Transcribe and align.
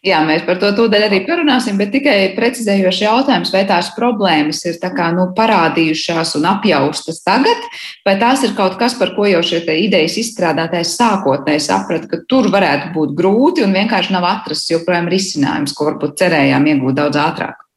Jā, 0.00 0.22
mēs 0.24 0.46
par 0.46 0.56
to 0.56 0.70
tūdaļ 0.72 1.02
arī 1.10 1.18
parunāsim, 1.26 1.76
bet 1.76 1.90
tikai 1.92 2.30
precizējoši 2.32 3.02
jautājums, 3.04 3.50
vai 3.52 3.66
tās 3.68 3.90
problēmas 3.92 4.62
ir 4.64 4.78
kā, 4.80 5.10
nu, 5.12 5.26
parādījušās 5.36 6.32
un 6.38 6.48
apjaustas 6.48 7.20
tagad, 7.20 7.68
vai 8.08 8.16
tās 8.22 8.40
ir 8.48 8.56
kaut 8.56 8.78
kas, 8.80 8.96
par 8.96 9.12
ko 9.12 9.28
jau 9.28 9.44
šie 9.44 9.60
idejas 9.60 10.16
izstrādātājs 10.24 10.96
sākotnēji 10.96 11.66
saprata, 11.68 12.08
ka 12.08 12.24
tur 12.32 12.48
varētu 12.48 12.94
būt 12.96 13.12
grūti 13.18 13.66
un 13.66 13.76
vienkārši 13.76 14.16
nav 14.16 14.24
atrasts 14.24 14.72
joprojām 14.72 15.12
risinājums, 15.12 15.76
ko 15.76 15.92
varbūt 15.92 16.16
cerējām 16.22 16.72
iegūt 16.72 16.96
daudz 17.02 17.20
ātrāk. 17.20 17.69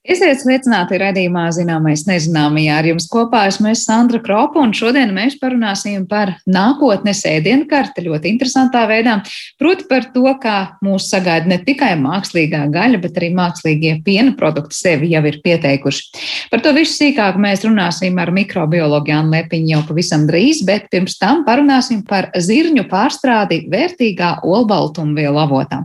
Esiet 0.00 0.38
sveicināti 0.40 0.96
redzījumā, 0.96 1.42
zināmais 1.52 2.06
nezināmajā. 2.08 2.76
Ar 2.80 2.86
jums 2.88 3.04
kopā 3.12 3.42
esmu 3.50 3.68
es 3.74 3.82
Sandra 3.84 4.16
Kropa, 4.24 4.62
un 4.64 4.70
šodien 4.72 5.10
mēs 5.12 5.34
parunāsim 5.36 6.06
par 6.08 6.32
nākotnes 6.48 7.20
ēdienkarti 7.28 8.06
ļoti 8.06 8.32
interesantā 8.32 8.86
veidā. 8.88 9.18
Proti 9.60 9.84
par 9.90 10.06
to, 10.14 10.24
kā 10.40 10.54
mūs 10.80 11.10
sagaida 11.12 11.52
ne 11.52 11.60
tikai 11.66 11.90
mākslīgā 12.00 12.62
gaļa, 12.72 13.02
bet 13.04 13.20
arī 13.20 13.28
mākslīgie 13.36 13.98
piena 14.06 14.32
produkti 14.40 14.78
sevi 14.78 15.12
jau 15.12 15.20
ir 15.28 15.36
pieteikuši. 15.44 16.08
Par 16.48 16.64
to 16.64 16.72
visu 16.80 16.96
sīkāk 16.96 17.36
mēs 17.36 17.68
runāsim 17.68 18.16
ar 18.24 18.32
mikrobiologu 18.32 19.12
Jānu 19.12 19.36
Lepiņu 19.36 19.74
jau 19.74 19.84
pavisam 19.92 20.24
drīz, 20.30 20.64
bet 20.64 20.88
pirms 20.88 21.20
tam 21.20 21.44
parunāsim 21.44 22.06
par 22.08 22.32
zirņu 22.32 22.88
pārstrādi 22.88 23.66
vērtīgā 23.68 24.38
olbaltumvielu 24.48 25.44
avotā. 25.44 25.84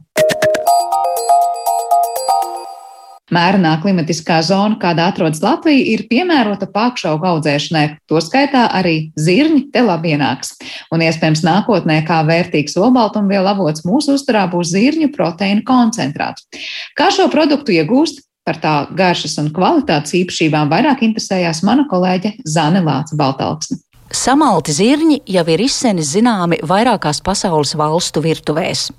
Mērenā 3.36 3.74
klimatiskā 3.84 4.40
zona, 4.46 4.78
kādā 4.80 5.10
atrodas 5.12 5.42
Latvija, 5.44 5.84
ir 5.96 6.06
piemērota 6.10 6.70
pakšaugu 6.72 7.28
audzēšanai, 7.34 7.86
to 8.10 8.22
skaitā 8.24 8.66
arī 8.80 8.96
zirņi 9.20 9.66
te 9.74 9.84
labi 9.84 10.14
ienāks. 10.16 10.54
Un 10.94 11.04
iespējams 11.04 11.44
nākotnē 11.46 12.02
kā 12.08 12.22
vērtīgs 12.28 12.78
olbaltumvielu 12.80 13.52
avots 13.52 13.84
mūsu 13.88 14.16
uzturā 14.20 14.46
būs 14.52 14.72
zirņu 14.76 15.12
proteīna 15.16 15.66
koncentrāts. 15.68 16.48
Kā 16.96 17.12
šo 17.12 17.28
produktu 17.34 17.76
iegūst? 17.76 18.24
Par 18.46 18.60
tā 18.62 18.72
garšas 18.94 19.40
un 19.42 19.48
kvalitātes 19.50 20.14
īpašībām 20.20 20.70
vairāk 20.70 21.02
interesējās 21.08 21.64
mana 21.66 21.88
kolēģe 21.90 22.36
Zane 22.46 22.84
Lāca 22.86 23.18
Baltalksne. 23.18 23.80
Samalti 24.14 24.70
zirņi 24.70 25.24
jau 25.34 25.44
ir 25.50 25.62
izsenis 25.66 26.12
zināmi 26.14 26.60
vairākās 26.62 27.24
pasaules 27.26 27.74
valstu 27.74 28.22
virtuvēs. 28.22 28.92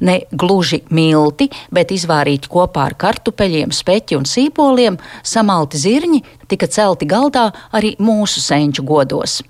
Ne 0.00 0.22
gluži 0.32 0.80
milti, 0.88 1.50
bet 1.68 1.92
izvārīti 1.92 2.48
kopā 2.48 2.86
ar 2.88 2.96
kartupeļiem, 2.96 3.74
speķi 3.74 4.16
un 4.16 4.24
sīpoliem, 4.24 4.96
samalti 5.22 5.80
zirņi 5.82 6.22
tika 6.48 6.70
celti 6.72 7.08
galdā 7.10 7.50
arī 7.76 7.96
mūsu 8.00 8.40
senču 8.40 8.86
godos. 8.86 9.42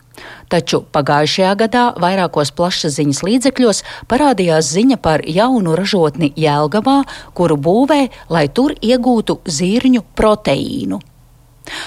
Taču 0.51 0.83
pagājušajā 0.91 1.55
gadā 1.61 1.87
vairākos 2.03 2.51
plašsaziņas 2.57 3.23
līdzekļos 3.27 3.83
parādījās 4.11 4.73
ziņa 4.75 4.99
par 5.03 5.23
jaunu 5.23 5.77
ražotni 5.79 6.33
Jēlgavā, 6.34 7.03
kuru 7.37 7.61
būvē, 7.61 8.07
lai 8.33 8.49
tur 8.49 8.75
iegūtu 8.81 9.43
zirņu 9.47 10.03
proteīnu. 10.19 11.03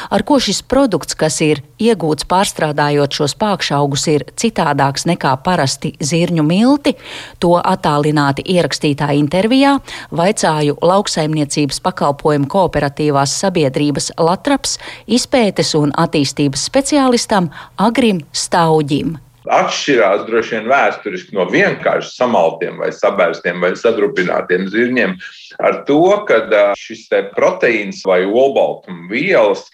Ar 0.10 0.24
ko 0.28 0.40
šis 0.42 0.62
produkts, 0.64 1.16
kas 1.20 1.40
ir 1.46 1.62
iegūts 1.80 2.28
pārstrādājot 2.30 3.20
šos 3.20 3.36
pākšaugus, 3.40 4.08
ir 4.12 4.26
citādāks 4.40 5.08
nekā 5.10 5.36
parasti 5.46 5.94
zirņu 6.00 6.46
milti, 6.46 6.96
to 7.40 7.56
attālināti 7.60 8.46
ierakstītā 8.56 9.12
intervijā 9.20 9.78
vaicāju 10.12 10.80
lauksaimniecības 10.82 11.82
pakalpojumu 11.86 12.50
kooperatīvās 12.52 13.38
sabiedrības 13.44 14.14
Latraps 14.20 14.78
izpētes 15.08 15.76
un 15.80 15.96
attīstības 15.96 16.68
speciālistam 16.72 17.52
Agrim 17.80 18.24
Stauģim 18.34 19.18
atšķirās 19.50 20.26
droši 20.28 20.58
vien 20.58 20.70
vēsturiski 20.70 21.36
no 21.38 21.48
vienkārši 21.50 22.14
samaltiem 22.14 22.80
vai 22.82 22.92
sabērstiem 22.96 23.62
vai 23.64 23.74
sadrupinātiem 23.80 24.70
zirņiem 24.72 25.18
ar 25.66 25.84
to, 25.90 26.02
ka 26.30 26.42
šis 26.80 27.08
proteīns 27.36 28.06
vai 28.08 28.24
olbaltuma 28.26 29.10
vielas 29.12 29.66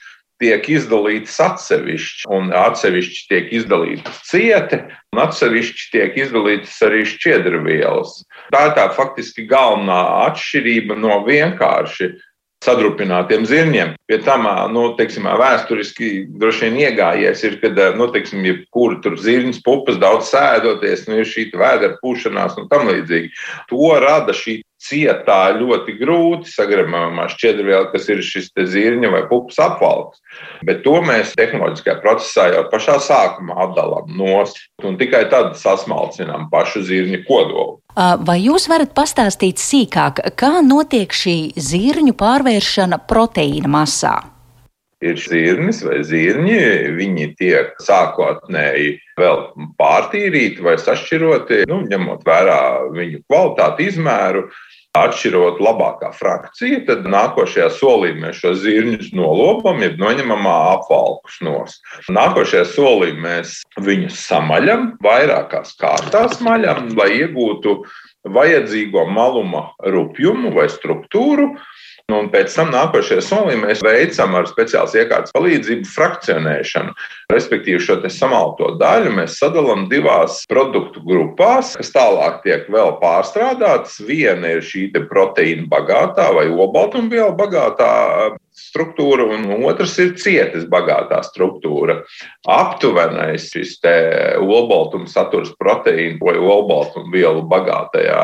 tiek 0.42 0.66
izdalītas 0.68 1.38
atsevišķi, 1.40 2.26
un 2.36 2.52
atsevišķi 2.56 3.22
tiek 3.32 3.52
izdalītas 3.56 4.20
cieti, 4.28 4.82
un 5.16 5.22
atsevišķi 5.24 5.86
tiek 5.94 6.18
izdalītas 6.26 6.76
arī 6.84 7.06
šķiedrvielas. 7.08 8.18
Tā 8.52 8.66
ir 8.70 8.76
tā 8.76 8.90
faktiski 8.98 9.48
galvenā 9.48 10.02
atšķirība 10.26 11.00
no 11.00 11.22
vienkārši 11.28 12.12
sadrupinātiem 12.64 13.46
zirņiem. 13.48 13.94
Pie 14.10 14.20
tam, 14.26 14.48
nu, 14.74 14.88
teiksim, 15.00 15.28
vēsturiski 15.42 16.12
droši 16.40 16.70
vien 16.70 16.78
iegājies 16.86 17.44
ir, 17.48 17.58
kad, 17.62 17.80
nu, 18.00 18.08
teiksim, 18.14 18.46
jebkura 18.48 19.00
tur 19.04 19.18
zirņas 19.22 19.62
pupas 19.66 20.00
daudz 20.02 20.32
sēdoties, 20.32 21.06
nu, 21.10 21.20
ir 21.22 21.30
šī 21.30 21.50
vēdera 21.54 22.00
pūšanās 22.02 22.58
un 22.62 22.70
tam 22.72 22.90
līdzīgi. 22.90 23.34
To 23.72 23.92
rada 24.02 24.36
šī 24.36 24.60
cietā 24.86 25.56
ļoti 25.56 25.96
grūti 26.00 26.52
sagramojamā 26.52 27.28
šķiedrviela, 27.34 27.90
kas 27.94 28.10
ir 28.12 28.22
šis 28.26 28.52
zirņa 28.54 29.12
vai 29.14 29.24
pupas 29.30 29.58
apvalks. 29.64 30.22
Bet 30.68 30.84
to 30.86 31.00
mēs 31.06 31.34
tehnoloģiskajā 31.40 31.98
procesā 32.04 32.50
jau 32.54 32.66
pašā 32.72 33.00
sākumā 33.08 33.58
atdalām 33.70 34.12
nost 34.20 34.62
un 34.86 35.00
tikai 35.02 35.26
tad 35.32 35.56
sasmalcinām 35.60 36.50
pašu 36.54 36.86
zirņa 36.86 37.24
kodolu. 37.30 37.80
Vai 37.96 38.38
jūs 38.44 38.68
varat 38.68 38.92
pastāstīt 38.96 39.62
sīkāk, 39.62 40.20
kā 40.36 40.60
notiek 40.66 41.14
šī 41.16 41.56
zirņu 41.56 42.16
pārvēršana 42.20 43.00
proteīna 43.08 43.72
masā? 43.72 44.18
ir 45.06 45.20
zirnis 45.20 45.82
vai 45.86 46.02
zirņi. 46.06 46.60
Viņi 46.98 47.28
tiek 47.40 47.74
sākotnēji 47.84 48.96
vēl 49.20 49.42
pārtīrīti 49.80 50.64
vai 50.66 50.78
sašķiroti, 50.82 51.66
nu, 51.72 51.82
ņemot 51.90 52.26
vērā 52.28 52.62
viņu 52.96 53.22
kvalitāti, 53.28 53.90
izmēru. 53.92 54.48
Atšķirot 54.96 55.60
labākā 55.64 56.12
frakcija, 56.16 56.80
tad 56.88 57.08
nākošajā 57.12 57.68
solī 57.76 58.14
mēs 58.16 58.40
šo 58.40 58.54
zirņus 58.62 59.12
nolopam, 59.18 59.82
jeb 59.84 60.00
noņemam 60.00 60.48
apvalkus 60.48 61.42
nost. 61.44 61.82
Nākošajā 62.08 62.64
solī 62.72 63.12
mēs 63.20 63.60
viņus 63.84 64.22
samaļam, 64.30 64.94
vairākās 65.04 65.76
kārtās 65.82 66.40
maļam, 66.46 66.94
lai 66.96 67.12
iegūtu 67.20 67.82
vajadzīgo 68.36 69.06
maluma 69.12 69.68
rupjumu 69.84 70.54
vai 70.56 70.70
struktūru. 70.72 71.52
Nu, 72.06 72.20
un 72.22 72.28
pēc 72.30 72.54
tam 72.54 72.68
nākošajā 72.70 73.22
solī 73.26 73.56
mēs 73.58 73.80
veicam 73.82 74.36
ar 74.38 74.46
speciālas 74.46 74.94
iekārtas 74.94 75.34
palīdzību 75.34 75.90
frakcionēšanu. 75.90 76.94
Respektīvi, 77.34 77.80
šo 77.82 77.98
samalto 78.14 78.76
daļu 78.78 79.16
mēs 79.18 79.40
sadalām 79.42 79.88
divās 79.90 80.44
produktu 80.52 81.02
grupās, 81.02 81.74
kas 81.80 81.90
tālāk 81.96 82.44
tiek 82.44 82.70
vēl 82.70 82.94
pārstrādātas. 83.02 83.98
Viena 84.06 84.54
ir 84.54 84.62
šī 84.62 84.92
proteīna 85.10 85.66
bagātā 85.72 86.30
vai 86.38 86.46
olbaltumvielu 86.54 87.34
bagātā 87.42 87.92
struktūra, 88.56 89.26
un 89.36 89.50
otrs 89.66 89.98
ir 90.00 90.14
cietas 90.22 90.70
bagātā 90.70 91.20
struktūra. 91.26 91.98
Aptuvenais 92.48 93.50
šis 93.50 93.80
olbaltuma 94.40 95.10
saturs 95.12 95.52
proteīnu 95.60 96.22
vai 96.22 96.38
olbaltumvielu 96.38 97.44
bagātajā 97.50 98.24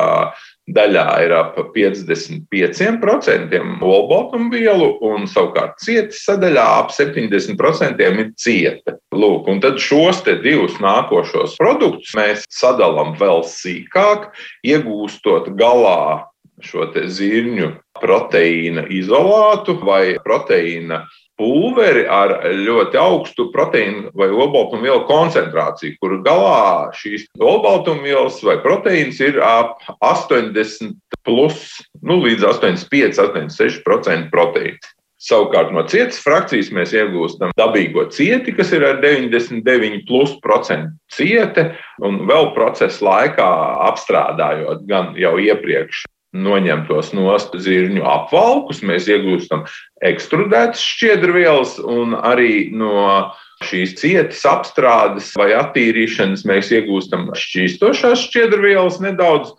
daļā 0.69 1.05
ir 1.25 1.33
ap 1.35 1.55
55% 1.75 3.61
olbaltumvielu, 3.81 4.89
un 5.07 5.27
savukārt 5.29 5.79
cietas 5.81 6.21
sadaļā 6.27 6.65
ap 6.81 6.91
70% 6.95 8.01
ir 8.05 8.31
cieta. 8.37 8.97
Lūk, 9.15 9.47
un 9.51 9.61
tad 9.63 9.79
šos 9.81 10.23
divus 10.43 10.77
nākošos 10.83 11.57
produktus 11.59 12.13
mēs 12.17 12.45
sadalām 12.53 13.15
vēl 13.19 13.43
sīkāk, 13.47 14.29
iegūstot 14.67 15.51
galā 15.59 16.27
šo 16.61 16.85
zirņu 16.93 17.71
proteīna 18.01 18.85
izolātu 18.93 19.79
vai 19.81 20.17
proteīna 20.23 21.01
pulveri 21.41 22.05
ar 22.05 22.35
ļoti 22.53 22.99
augstu 23.01 23.47
proteīnu 23.55 24.11
vai 24.17 24.29
olbaltumvielu 24.29 25.07
koncentrāciju, 25.09 25.97
kur 26.01 26.19
galā 26.25 26.91
šīs 26.99 27.25
olbaltumvielas 27.41 28.37
vai 28.45 28.59
proteīns 28.61 29.21
ir 29.25 29.41
ap 29.41 29.81
80 30.05 30.93
plus, 31.25 31.63
nu, 32.05 32.21
līdz 32.21 32.45
85, 32.53 33.21
86% 33.25 34.29
proteīna. 34.33 34.91
Savukārt 35.21 35.69
no 35.69 35.83
cietas 35.85 36.17
frakcijas 36.23 36.71
mēs 36.73 36.95
iegūstam 36.97 37.51
dabīgo 37.57 38.07
cieti, 38.09 38.55
kas 38.57 38.71
ir 38.73 38.85
ar 38.87 38.97
99% 39.03 40.87
ciete, 41.13 41.67
un 42.01 42.23
vēl 42.29 42.49
procesa 42.55 43.05
laikā 43.05 43.51
apstrādājot 43.91 44.81
gan 44.89 45.13
jau 45.21 45.35
iepriekš 45.37 46.07
noņemtos 46.31 47.11
nost 47.15 47.55
zirņu 47.59 48.03
apvalkus, 48.07 48.81
mēs 48.87 49.09
iegūstam 49.11 49.65
ekstrudētas 50.07 50.83
šķiedrvielas 50.93 51.77
un 51.83 52.15
arī 52.15 52.71
no 52.75 53.33
šīs 53.67 53.97
cietas 53.99 54.41
apstrādes 54.47 55.33
vai 55.37 55.51
attīrīšanas 55.57 56.45
mēs 56.49 56.71
iegūstam 56.73 57.29
šķīstošās 57.37 58.25
šķiedrvielas 58.29 59.01
nedaudz. 59.03 59.53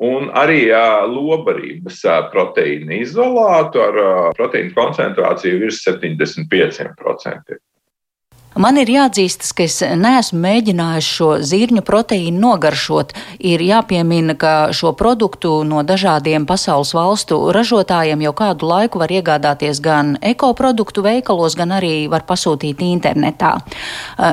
Un 0.00 0.30
arī 0.32 0.70
lobarības 1.12 1.98
proteīna 2.32 3.02
izolātu 3.02 3.82
ar 3.84 3.98
proteīna 4.38 4.72
koncentrāciju 4.72 5.60
virs 5.60 5.82
75%. 5.84 7.60
Man 8.58 8.80
ir 8.80 8.90
jāatzīstas, 8.90 9.52
ka 9.54 9.62
es 9.62 9.76
neesmu 9.78 10.40
mēģinājis 10.42 11.06
šo 11.06 11.28
zirņu 11.46 11.84
proteīnu 11.86 12.40
nogaršot. 12.42 13.14
Ir 13.46 13.62
jāpiemina, 13.62 14.34
ka 14.34 14.54
šo 14.74 14.90
produktu 14.98 15.60
no 15.66 15.84
dažādiem 15.86 16.48
pasaules 16.50 16.90
valstu 16.96 17.38
ražotājiem 17.54 18.26
jau 18.26 18.34
kādu 18.42 18.66
laiku 18.72 19.02
var 19.02 19.14
iegādāties 19.14 19.78
gan 19.84 20.16
ekoproduktu 20.18 21.06
veikalos, 21.06 21.54
gan 21.54 21.76
arī 21.78 22.08
var 22.10 22.26
pasūtīt 22.26 22.82
internetā. 22.90 23.54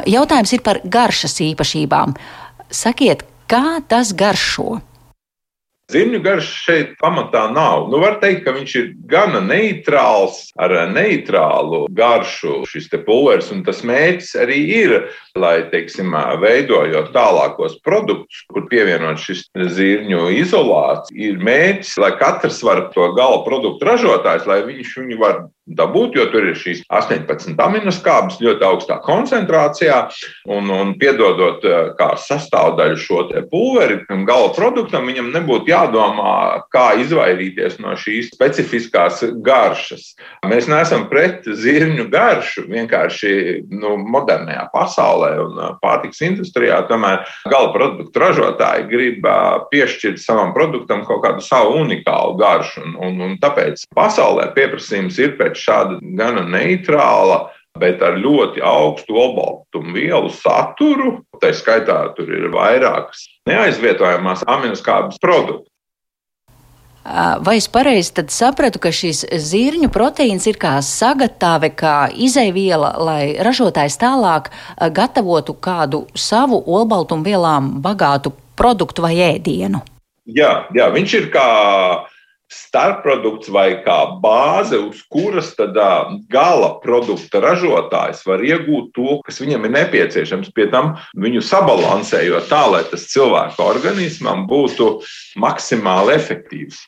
Jautājums 0.09 0.57
ir 0.57 0.65
par 0.65 0.81
garšas 0.81 1.37
īpašībām. 1.51 2.17
Sakiet, 2.73 3.21
kā 3.47 3.79
tas 3.87 4.15
garšo? 4.17 4.79
Zirņu 5.87 6.19
garš 6.19 6.47
šeit 6.65 6.89
pamatā 6.99 7.45
nav. 7.55 7.85
Nu, 7.87 8.01
var 8.03 8.17
teikt, 8.19 8.41
ka 8.43 8.51
viņš 8.57 8.71
ir 8.75 8.87
gana 9.07 9.39
neitrāls, 9.39 10.49
ar 10.59 10.73
neitrālu 10.91 11.85
garšu 11.95 12.65
šis 12.67 12.89
pulveris, 13.05 13.53
un 13.55 13.63
tas 13.63 13.79
mērķis 13.87 14.33
arī 14.43 14.57
ir, 14.81 14.95
lai, 15.39 15.61
teiksim, 15.71 16.11
veidojot 16.43 17.13
tālākos 17.15 17.79
produktus, 17.87 18.43
kur 18.51 18.67
pievienot 18.67 19.21
šis 19.23 19.45
zirņu 19.55 20.27
izolāts, 20.35 21.13
ir 21.15 21.39
mērķis, 21.39 21.95
lai 22.03 22.11
katrs 22.19 22.59
var 22.67 22.89
to 22.91 23.07
gala 23.15 23.45
produktu 23.47 23.87
ražotājs, 23.87 24.43
lai 24.49 24.65
viņš 24.67 24.97
viņu 24.99 25.21
var 25.23 25.45
dabūt, 25.67 26.15
jo 26.17 26.25
tur 26.31 26.47
ir 26.47 26.57
šīs 26.57 26.83
18 26.93 27.59
aminoskābes 27.59 28.39
ļoti 28.43 28.65
augstā 28.67 28.99
koncentrācijā, 29.03 29.99
un, 30.53 30.69
un 30.71 30.93
piedodot 30.99 31.63
kā 31.99 32.09
sastāvdaļu 32.21 32.99
šo 33.01 33.23
pulveri 33.51 33.99
gala 34.27 34.51
produktam, 34.55 35.07
viņam 35.09 35.31
nebūtu 35.33 35.71
jādomā, 35.71 36.63
kā 36.73 36.89
izvairīties 37.01 37.79
no 37.83 37.95
šīs 37.99 38.31
specifiskās 38.35 39.23
garšas. 39.43 40.13
Mēs 40.47 40.69
neesam 40.71 41.07
pret 41.11 41.47
zirņu 41.47 42.07
garšu, 42.13 42.67
vienkārši 42.71 43.33
nu, 43.73 43.97
modernajā 44.07 44.67
pasaulē 44.73 45.31
un 45.43 45.61
pārtiks 45.83 46.23
industrijā, 46.25 46.79
tomēr 46.89 47.25
gala 47.51 47.73
produktu 47.75 48.23
ražotāji 48.23 48.87
grib 48.91 49.27
piešķirt 49.71 50.21
savam 50.21 50.53
produktam 50.55 51.03
kaut 51.07 51.23
kādu 51.25 51.43
savu 51.43 51.81
unikālu 51.83 52.37
garšu, 52.39 52.85
un, 52.85 52.95
un, 53.07 53.21
un 53.27 53.37
tāpēc 53.41 53.87
pasaulē 53.97 54.49
pieprasījums 54.55 55.19
ir 55.23 55.35
pēc 55.39 55.56
šāda 55.57 55.99
gana 56.17 56.43
neitrāla, 56.47 57.47
bet 57.77 58.01
ar 58.01 58.17
ļoti 58.17 58.63
augstu 58.65 59.17
olbaltumu 59.17 59.95
vielu 59.97 60.29
saturu. 60.33 61.17
Tā 61.41 61.53
skaitā 61.53 61.99
tur 62.17 62.29
ir 62.33 62.49
vairākas 62.53 63.27
neaizvietojamās 63.49 64.45
aminoskābes 64.49 65.19
produkti. 65.21 65.69
Vai 67.39 67.55
es 67.55 67.69
pareizi 67.71 68.25
sapratu, 68.27 68.81
ka 68.83 68.91
šis 68.91 69.21
zirņu 69.31 69.87
proteīns 69.93 70.43
ir 70.49 70.57
kā 70.59 70.73
sagatave, 70.83 71.69
kā 71.71 72.09
izēviela, 72.11 72.89
lai 72.99 73.21
ražotājs 73.39 73.95
tālāk 74.01 74.49
gatavotu 74.91 75.55
kādu 75.55 76.03
savu 76.19 76.59
olbaltumvielām 76.67 77.77
bagātu 77.85 78.33
produktu 78.59 79.05
vai 79.05 79.15
ēdienu? 79.23 79.79
Jā, 80.27 80.67
jā 80.75 80.89
viņš 80.91 81.13
ir 81.21 81.29
kā 81.31 81.47
starpprodukts 82.51 83.49
vai 83.51 83.83
kā 83.83 83.97
bāze, 84.23 84.79
uz 84.79 85.01
kuras 85.11 85.53
tad 85.57 85.77
gala 86.31 86.69
produkta 86.83 87.41
ražotājs 87.43 88.23
var 88.27 88.43
iegūt 88.43 88.93
to, 88.95 89.19
kas 89.27 89.41
viņam 89.43 89.67
ir 89.67 89.75
nepieciešams, 89.75 90.51
pie 90.55 90.69
tam 90.71 90.95
viņu 91.19 91.43
sabalansējot 91.43 92.47
tā, 92.51 92.63
lai 92.71 92.83
tas 92.87 93.07
cilvēka 93.11 93.63
organismam 93.63 94.45
būtu 94.49 94.97
maksimāli 95.39 96.15
efektīvs. 96.15 96.85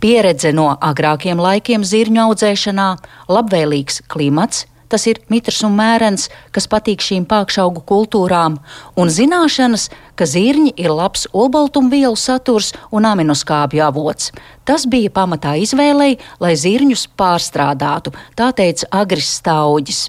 Pieredze 0.00 0.54
no 0.56 0.70
agrākiem 0.80 1.36
laikiem 1.36 1.84
zirņu 1.84 2.22
audzēšanā, 2.30 2.88
labvēlīgs 3.28 4.00
klimats, 4.08 4.64
tas 4.90 5.06
ir 5.06 5.20
mitrs 5.32 5.62
un 5.66 5.76
mērens, 5.78 6.28
kas 6.54 6.68
patīk 6.70 7.02
šīm 7.04 7.26
pākšaugu 7.30 7.84
kultūrām, 7.88 8.58
un 8.98 9.12
zināšanas, 9.14 9.88
ka 10.18 10.28
zirņi 10.28 10.74
ir 10.76 10.92
labs 10.92 11.28
olbaltumvielu 11.32 12.18
saturs 12.18 12.74
un 12.92 13.08
aminoskābju 13.08 13.86
avots. 13.86 14.32
Tas 14.68 14.86
bija 14.90 15.12
pamatā 15.14 15.56
izvēlei, 15.62 16.18
lai 16.42 16.54
zirņus 16.58 17.08
pārstrādātu, 17.18 18.14
tā 18.36 18.50
teica 18.56 18.90
Agris 19.02 19.30
Stauģis. 19.40 20.08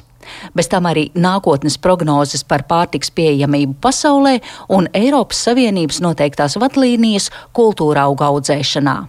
Bez 0.53 0.69
tam 0.71 0.85
arī 0.89 1.07
nākotnes 1.17 1.79
prognozes 1.81 2.43
par 2.47 2.65
pārtiks 2.69 3.13
pieejamību 3.15 3.77
pasaulē 3.81 4.37
un 4.69 4.89
Eiropas 4.97 5.41
Savienības 5.47 6.01
noteiktās 6.03 6.59
vadlīnijas 6.61 7.31
kultūra 7.57 8.05
auga 8.09 8.29
audzēšanā. 8.31 8.99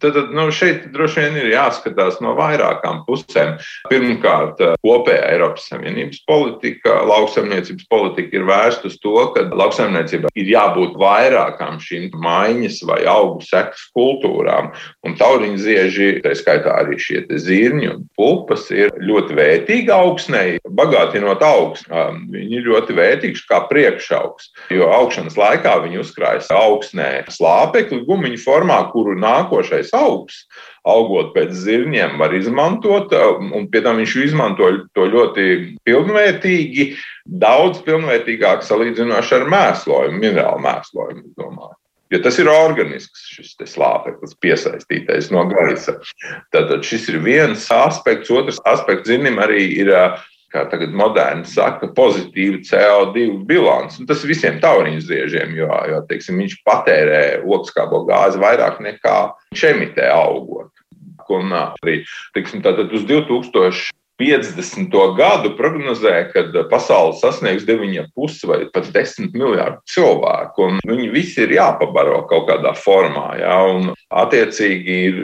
Tad 0.00 0.16
nu, 0.32 0.46
šeit 0.54 0.86
droši 0.94 1.20
vien 1.20 1.36
ir 1.42 1.50
jāskatās 1.52 2.20
no 2.24 2.32
vairākām 2.38 3.02
pusēm. 3.04 3.58
Pirmkārt, 3.90 4.60
kopējā 4.80 5.26
Eiropas 5.34 5.66
Savienības 5.68 6.22
politika, 6.28 7.00
lauksaimniecības 7.10 7.88
politika 7.90 8.38
ir 8.38 8.46
vērsta 8.48 8.88
uz 8.88 8.96
to, 9.02 9.12
ka 9.34 9.44
lauksaimniecībā 9.52 10.32
ir 10.40 10.52
jābūt 10.54 10.96
vairākām 11.00 11.76
šīm 11.84 12.16
maiņas 12.16 12.80
vai 12.88 13.02
augu 13.10 13.44
sekas 13.44 13.84
kultūrām. 13.96 14.70
Un 15.04 15.18
tauriņu 15.20 15.60
zieži, 15.60 16.08
tā 16.24 16.32
skaitā 16.38 16.78
arī 16.80 16.96
šie 17.00 17.26
zirņi 17.28 17.92
un 17.92 18.06
pulpas, 18.16 18.70
ir 18.72 18.94
ļoti 19.04 19.36
vērtīgi 19.36 19.92
augsnei, 19.94 20.56
bagātinot 20.80 21.44
augstu. 21.44 21.92
Viņi 22.32 22.60
ir 22.60 22.68
ļoti 22.70 22.96
vērtīgi 22.96 23.44
kā 23.50 23.62
priekšaugs, 23.68 24.50
jo 24.72 24.88
augšanas 24.94 25.36
laikā 25.36 25.76
viņi 25.84 26.00
uzkrājas 26.02 26.50
augsnē 26.54 27.10
slāpekli 27.32 28.02
gumiņu 28.08 28.40
formā, 28.46 28.80
kuru 28.94 29.16
nākošais 29.20 29.89
augstais 29.90 30.00
augs. 30.00 30.46
Augot 30.84 31.34
pēc 31.34 31.52
zirņiem, 31.52 32.18
var 32.18 32.32
izmantot, 32.34 33.12
un 33.12 33.68
pie 33.70 33.82
tam 33.82 33.98
viņš 33.98 34.16
izmanto 34.24 34.86
to 34.94 35.06
ļoti 35.06 35.76
pilnvērtīgi, 35.84 36.96
daudz 37.26 37.82
pilnvērtīgāk 37.84 38.62
salīdzinoši 38.62 39.34
ar 39.36 39.46
mēslojumu, 39.50 40.18
minerālu 40.18 40.60
mēslojumu. 40.64 41.28
Domāju. 41.36 41.76
Jo 42.10 42.18
tas 42.24 42.40
ir 42.42 42.48
organisks, 42.50 43.28
šis 43.36 43.54
slāpeklis, 43.70 44.34
piesaistītais 44.42 45.30
no 45.30 45.44
gaisa. 45.46 45.94
Tad 46.50 46.72
šis 46.82 47.06
ir 47.12 47.20
viens 47.22 47.68
aspekts. 47.70 48.32
Otrs 48.34 48.58
aspekts, 48.66 49.06
zinām, 49.06 49.38
arī 49.38 49.68
ir 49.78 49.92
kā 50.50 50.64
tagad 50.70 50.94
moderni 50.96 51.46
saka, 51.48 51.90
pozitīva 51.96 52.60
CO2 52.66 53.26
bilants. 53.48 54.00
Un 54.00 54.08
tas 54.10 54.24
visiem 54.26 54.58
tauriņu 54.62 55.04
ziežiem, 55.06 55.54
jo, 55.58 55.70
jo 55.90 56.02
teiksim, 56.10 56.40
viņš 56.42 56.58
patērē 56.66 57.22
ogleskābo 57.44 58.04
gāzi 58.08 58.42
vairāk 58.42 58.82
nekā 58.82 59.16
viņš 59.52 59.64
emitē 59.74 60.10
augot. 60.14 60.72
Un 61.30 61.54
arī 61.54 62.00
teiksim, 62.34 62.64
uz 62.66 63.06
2000. 63.06 63.99
50. 64.20 64.92
gadu 65.16 65.54
prognozē, 65.56 66.14
ka 66.32 66.44
pasaule 66.68 67.14
sasniegs 67.16 67.64
9,5 67.68 68.48
vai 68.50 68.58
pat 68.74 68.90
10 68.92 69.32
miljardu 69.32 69.80
cilvēku, 69.88 70.68
viņi 70.84 71.08
visi 71.14 71.40
ir 71.46 71.54
jāpabaro 71.56 72.20
kaut 72.28 72.48
kādā 72.50 72.74
formā. 72.76 73.30
Ja, 73.40 73.56
un 73.64 73.94
attiecīgi 74.12 74.98
ir 75.08 75.22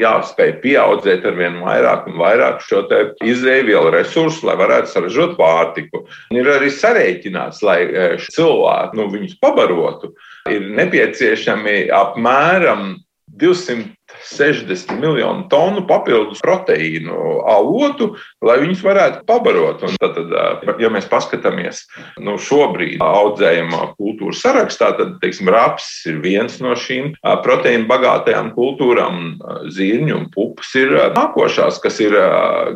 jāspēj 0.00 0.54
pieaudzēt 0.64 1.28
ar 1.28 1.36
vien 1.36 1.60
vairāk 1.60 2.08
un 2.08 2.16
vairāk 2.22 2.64
šo 2.64 2.86
izēvielu 3.28 3.92
resursu, 3.92 4.46
lai 4.48 4.56
varētu 4.60 4.94
saražot 4.94 5.36
pārtiku. 5.38 6.06
Un 6.32 6.40
ir 6.40 6.48
arī 6.48 6.72
sarēķināts, 6.72 7.60
lai 7.66 7.80
e, 7.84 8.08
cilvēki 8.32 8.96
nu, 8.96 9.10
viņus 9.12 9.36
pabarotu, 9.42 10.14
ir 10.48 10.64
nepieciešami 10.80 11.90
apmēram 11.92 12.94
200 13.40 13.99
60 14.26 14.92
miljonu 15.00 15.46
tonu 15.50 15.84
papildus 15.88 16.42
proteīnu 16.44 17.14
avotu, 17.50 18.12
lai 18.44 18.58
viņus 18.62 18.82
varētu 18.84 19.24
pabarot. 19.28 19.84
Un 19.86 19.96
tad, 20.00 20.18
tad, 20.18 20.82
ja 20.82 20.90
mēs 20.92 21.08
paskatāmies 21.10 21.84
nu, 22.22 22.36
šobrīd 22.40 23.02
audzējumā 23.04 23.94
kultūras 23.96 24.42
sarakstā, 24.44 24.92
tad 24.98 25.16
teiksim, 25.22 25.50
raps 25.52 25.88
ir 26.10 26.20
viens 26.24 26.60
no 26.62 26.76
šīm 26.78 27.14
proteīnu 27.44 27.88
bagātajām 27.90 28.52
kultūrām, 28.56 29.40
zirņu 29.72 30.18
un 30.18 30.28
pupas 30.34 30.74
ir 30.80 30.94
nākošās, 31.16 31.80
kas 31.82 32.00
ir 32.04 32.16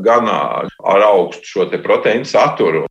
gan 0.05 0.31
ar 0.31 1.07
augstu 1.11 1.55
šo 1.55 1.71
proteīnu 1.85 2.29
saturu. 2.29 2.85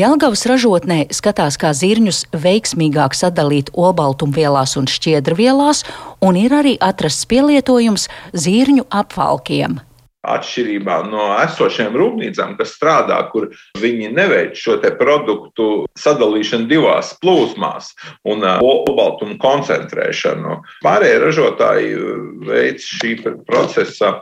Jelgavas 0.00 0.46
ražotnē 0.48 1.10
skatās, 1.12 1.58
kā 1.60 1.74
zirņus 1.76 2.22
veiksmīgāk 2.32 3.12
sadalīt 3.18 3.68
olbaltumvielās 3.76 4.78
un 4.80 4.86
šķiedrvielās, 4.88 5.82
un 6.24 6.38
ir 6.40 6.54
arī 6.56 6.76
atrasts 6.80 7.26
pielietojums 7.28 8.06
zirņu 8.32 8.86
apvalkiem. 8.88 9.80
Atšķirībā 10.30 10.96
no 11.08 11.26
esošiem 11.42 11.96
rūpnīcām, 11.96 12.54
kas 12.56 12.74
strādā, 12.76 13.18
kur 13.32 13.50
viņi 13.80 14.12
neveic 14.16 14.56
šo 14.56 14.78
produktu 14.96 15.68
sadalīšanu 16.00 16.68
divās 16.70 17.14
plūsmās 17.20 17.92
un 18.28 18.44
olbaltumu 18.44 19.36
koncentrēšanu, 19.42 20.60
pārējie 20.84 21.24
ražotāji 21.24 21.96
veic 22.48 22.84
šī 22.84 23.16
procesa 23.48 24.20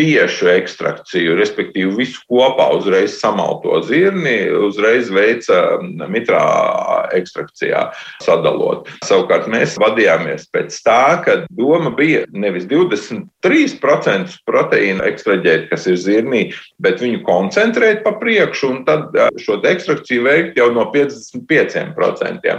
tiešu 0.00 0.48
ekstrakciju, 0.54 1.34
respektīvi 1.36 1.92
visu 1.98 2.22
kopā 2.30 2.70
uzreiz 2.78 3.18
samalto 3.20 3.82
zirni, 3.84 4.48
uzreiz 4.68 5.10
veica 5.12 5.76
mitrā 6.08 6.40
ekstrakcijā 7.18 7.82
sadalot. 8.24 8.88
Savukārt 9.04 9.48
mēs 9.52 9.76
vadījāmies 9.80 10.46
pēc 10.54 10.78
tā, 10.86 11.02
ka 11.24 11.36
doma 11.58 11.92
bija 11.96 12.24
nevis 12.32 12.64
23% 12.70 14.38
proteīna 14.48 15.10
ekstraģēt, 15.10 15.68
kas 15.72 15.84
ir 15.90 16.00
zirnī, 16.00 16.46
bet 16.80 17.02
viņu 17.04 17.20
koncentrēt 17.26 18.00
pa 18.06 18.14
priekšu 18.22 18.72
un 18.72 18.80
tad 18.88 19.12
šo 19.42 19.58
ekstrakciju 19.68 20.24
veikt 20.24 20.56
jau 20.60 20.70
no 20.72 20.88
55%. 20.94 22.56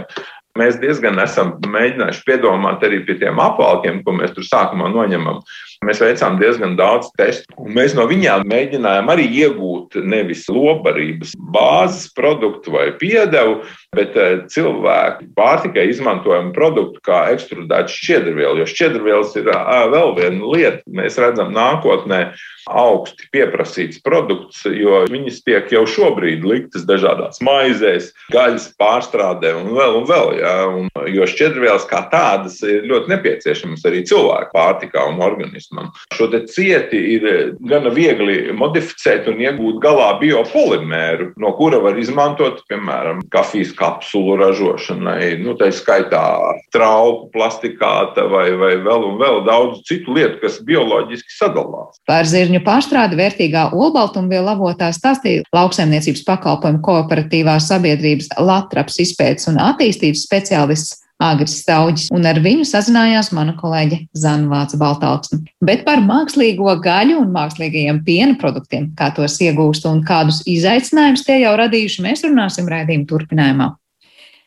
Mēs 0.60 0.76
diezgan 0.82 1.16
esam 1.22 1.54
mēģinājuši 1.64 2.24
piedomāt 2.28 2.82
arī 2.84 2.98
pie 3.06 3.16
tiem 3.22 3.38
apvalkiem, 3.40 4.02
ko 4.04 4.12
mēs 4.18 4.34
tur 4.36 4.44
sākumā 4.44 4.90
noņemam. 4.92 5.40
Mēs 5.82 5.98
veicām 5.98 6.36
diezgan 6.38 6.76
daudz 6.78 7.08
testu, 7.18 7.56
un 7.58 7.74
mēs 7.74 7.96
no 7.98 8.04
viņiem 8.06 8.46
mēģinājām 8.46 9.08
arī 9.10 9.24
iegūt 9.42 9.98
nevis 10.06 10.44
lobarības 10.46 11.34
bāzes 11.54 12.06
produktu 12.14 12.76
vai 12.76 12.92
piedevu, 13.00 13.64
bet 13.92 14.16
eh, 14.16 14.38
cilvēku 14.48 15.26
pārtikai 15.36 15.84
izmantojamu 15.92 16.54
produktu 16.56 17.02
kā 17.04 17.26
ekstrudēta 17.34 17.92
šķiedrviela. 17.92 18.56
Jo 18.62 18.68
šķiedrvielas 18.70 19.36
ir 19.36 19.50
vēl 19.92 20.14
viena 20.16 20.52
lieta, 20.54 20.80
mēs 20.88 21.18
redzam 21.20 21.52
nākotnē 21.52 22.22
augsti 22.70 23.26
pieprasīts 23.34 24.00
produkts, 24.04 24.62
jo 24.64 25.02
viņas 25.10 25.42
tiek 25.44 25.72
jau 25.74 25.82
šobrīd 25.88 26.46
liktas 26.46 26.86
dažādās 26.88 27.42
maizēs, 27.44 28.12
gaļas 28.32 28.70
pārstrādē 28.80 29.52
un 29.58 29.72
vēl 29.76 29.98
un 30.00 30.08
vēl. 30.08 30.32
Ja? 30.38 30.54
Un, 30.70 30.88
jo 31.12 31.28
šķiedrvielas 31.28 31.84
kā 31.90 32.04
tādas 32.12 32.60
ir 32.64 32.86
ļoti 32.88 33.12
nepieciešamas 33.12 33.84
arī 33.88 34.04
cilvēku 34.08 34.54
pārtikā 34.54 35.04
un 35.10 35.20
organismam. 35.24 35.90
Šo 36.16 36.30
cieti 36.48 37.00
ir 37.18 37.28
eh, 37.28 37.42
gana 37.68 37.92
viegli 37.92 38.54
modificēt 38.56 39.28
un 39.28 39.42
iegūt 39.42 39.82
galā 39.84 40.14
biopolimēru, 40.22 41.32
no 41.42 41.52
kura 41.58 41.82
var 41.82 42.00
izmantot, 42.00 42.62
piemēram, 42.72 43.20
kafijas 43.32 43.74
kapsulu 43.82 44.36
ražošanai, 44.40 45.34
nu, 45.42 45.56
tā 45.58 45.72
skaitā 45.74 46.22
trauku, 46.74 47.28
plastikāta 47.34 48.28
vai, 48.30 48.46
vai 48.58 48.72
vēl 48.84 49.08
vēl 49.20 49.42
daudz 49.48 49.82
citu 49.88 50.14
lietu, 50.16 50.38
kas 50.44 50.60
bioloģiski 50.66 51.34
sadalās. 51.34 51.98
Par 52.08 52.28
zirņu 52.28 52.62
pārstrādi 52.66 53.18
vērtīgā 53.18 53.68
olbaltumvielu 53.74 54.54
avotā 54.54 54.92
stāstīja 54.94 55.46
lauksaimniecības 55.56 56.24
pakalpojumu 56.28 56.82
kooperatīvās 56.86 57.70
sabiedrības 57.72 58.32
Latraps 58.38 59.00
izpētes 59.02 59.50
un 59.50 59.60
attīstības 59.62 60.26
speciālists 60.28 61.01
Agris 61.22 61.58
Stauģis, 61.62 62.08
un 62.14 62.26
ar 62.28 62.40
viņu 62.42 62.66
sazinājās 62.68 63.32
mana 63.36 63.54
kolēģe 63.58 64.00
Zanvāca 64.18 64.78
Baltāksne. 64.80 65.42
Bet 65.64 65.84
par 65.86 66.02
mākslīgo 66.04 66.74
gaļu 66.82 67.20
un 67.22 67.30
mākslīgajiem 67.34 68.02
piena 68.06 68.38
produktiem, 68.40 68.90
kā 68.98 69.12
tos 69.16 69.38
iegūst 69.42 69.86
un 69.90 70.02
kādus 70.06 70.42
izaicinājumus 70.50 71.26
tie 71.28 71.42
jau 71.44 71.54
radījuši, 71.60 72.04
mēs 72.06 72.26
runāsim 72.26 72.70
raidījuma 72.70 73.08
turpinājumā. 73.10 73.72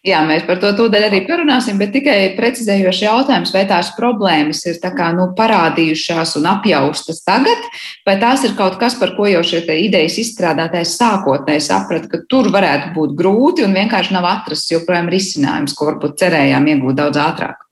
Jā, 0.05 0.19
mēs 0.21 0.43
par 0.45 0.59
to 0.61 0.69
tūdaļ 0.77 1.07
arī 1.07 1.23
parunāsim, 1.25 1.79
bet 1.81 1.89
tikai 1.95 2.35
precizējoši 2.37 3.07
jautājums, 3.07 3.49
vai 3.55 3.63
tās 3.65 3.89
problēmas 3.97 4.61
ir 4.69 4.77
kā, 4.83 5.07
nu, 5.17 5.31
parādījušās 5.37 6.35
un 6.37 6.45
apjaustas 6.51 7.23
tagad, 7.25 7.65
vai 8.05 8.19
tās 8.21 8.45
ir 8.45 8.53
kaut 8.59 8.77
kas, 8.81 8.99
par 9.01 9.15
ko 9.17 9.25
jau 9.25 9.41
šie 9.41 9.63
idejas 9.87 10.19
izstrādātājs 10.21 10.93
sākotnēji 10.99 11.65
saprata, 11.71 12.11
ka 12.11 12.21
tur 12.29 12.51
varētu 12.53 12.93
būt 12.93 13.17
grūti 13.17 13.65
un 13.65 13.73
vienkārši 13.73 14.13
nav 14.13 14.29
atrasts 14.29 14.75
joprojām 14.75 15.09
risinājums, 15.09 15.73
ko 15.73 15.89
varbūt 15.89 16.19
cerējām 16.21 16.73
iegūt 16.75 17.01
daudz 17.01 17.25
ātrāk. 17.25 17.64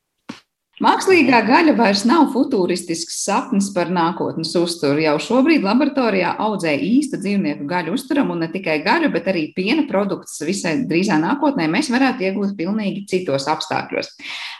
Mākslīgā 0.81 1.43
gaļa 1.45 1.75
vairs 1.77 2.01
nav 2.09 2.31
futuristisks 2.33 3.19
sapnis 3.21 3.67
par 3.75 3.91
nākotnes 3.93 4.55
uzturu. 4.57 5.03
Jau 5.03 5.19
šobrīd 5.21 5.61
laboratorijā 5.61 6.31
audzē 6.41 6.71
īsta 6.81 7.19
dzīvnieku 7.21 7.67
gaļu 7.69 7.93
uzturam, 7.93 8.31
un 8.33 8.41
ne 8.41 8.47
tikai 8.49 8.79
gaļu, 8.81 9.11
bet 9.13 9.29
arī 9.29 9.43
piena 9.53 9.83
produktus 9.85 10.41
visai 10.41 10.79
drīzā 10.89 11.19
nākotnē 11.21 11.67
mēs 11.69 11.91
varētu 11.93 12.25
iegūt 12.25 12.55
pilnīgi 12.57 13.03
citos 13.11 13.45
apstākļos. 13.53 14.09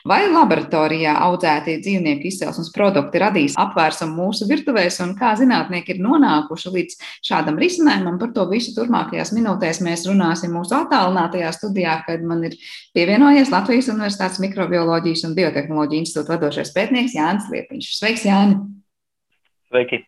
Vai 0.05 0.20
laboratorijā 0.29 1.15
audzētie 1.17 1.79
dzīvnieku 1.82 2.29
izcelsmes 2.29 2.70
produkti 2.77 3.24
radīs 3.24 3.58
apvērsumu 3.58 4.13
mūsu 4.13 4.46
virtuvēs, 4.51 5.01
un 5.01 5.15
kā 5.17 5.34
zinātnieki 5.41 5.96
ir 5.96 6.05
nonākuši 6.05 6.75
līdz 6.77 6.98
šādam 7.25 7.58
risinājumam, 7.58 8.22
par 8.22 8.36
to 8.38 8.46
visu 8.53 8.75
turpmākajās 8.77 9.34
minūtēs 9.34 9.82
mēs 9.82 10.05
runāsim 10.12 10.53
mūsu 10.53 10.77
attālinātajā 10.77 11.50
studijā, 11.58 11.98
kad 12.05 12.22
man 12.22 12.46
ir 12.51 12.60
pievienojies 12.93 13.50
Latvijas 13.50 13.89
Universitātes 13.96 14.43
mikrobioloģijas 14.46 15.25
un 15.25 15.38
biotehnoloģijas 15.41 16.02
institūta 16.03 16.38
vadošais 16.38 16.74
pētnieks 16.75 17.17
Jānis 17.17 17.51
Liepiņš. 17.53 17.93
Sveiks, 17.98 18.27
Jāni! 18.29 18.60
Sveiki! 19.72 20.03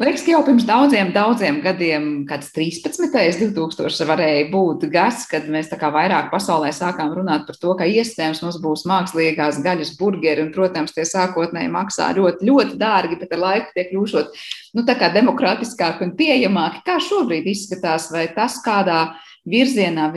Liekas, 0.00 0.22
ka 0.24 0.32
jau 0.32 0.38
pirms 0.42 0.64
daudziem, 0.64 1.10
daudziem 1.12 1.58
gadiem, 1.62 2.04
kāds 2.26 2.48
13. 2.56 3.52
2000 3.52 4.06
varēja 4.08 4.46
būt 4.50 4.86
gads, 4.90 5.26
kad 5.30 5.44
mēs 5.52 5.68
tā 5.70 5.76
kā 5.78 5.90
vairāk 5.92 6.30
pasaulē 6.32 6.70
sākām 6.74 7.12
runāt 7.14 7.44
par 7.46 7.58
to, 7.60 7.74
ka 7.76 7.86
iespējams 7.86 8.40
mums 8.42 8.56
būs 8.64 8.86
mākslīgās 8.88 9.60
gaļas 9.62 9.92
burgeri, 10.00 10.42
un, 10.46 10.50
protams, 10.54 10.96
tie 10.96 11.04
sākotnēji 11.06 11.70
maksā 11.76 12.08
ļoti, 12.16 12.48
ļoti 12.48 12.80
dārgi, 12.80 13.20
bet 13.20 13.36
ar 13.36 13.44
laiku 13.44 13.76
tiek 13.76 13.92
kļūšot, 13.92 14.42
nu, 14.74 14.86
tā 14.88 14.96
kā 14.98 15.12
demokrātiskāki 15.14 16.08
un 16.08 16.16
pieejamāki. 16.18 16.82
Kā 16.88 16.96
šobrīd 17.04 17.46
izskatās, 17.52 18.08
vai 18.16 18.26
tas 18.34 18.58
kādā 18.64 19.02
virzienā 19.48 20.08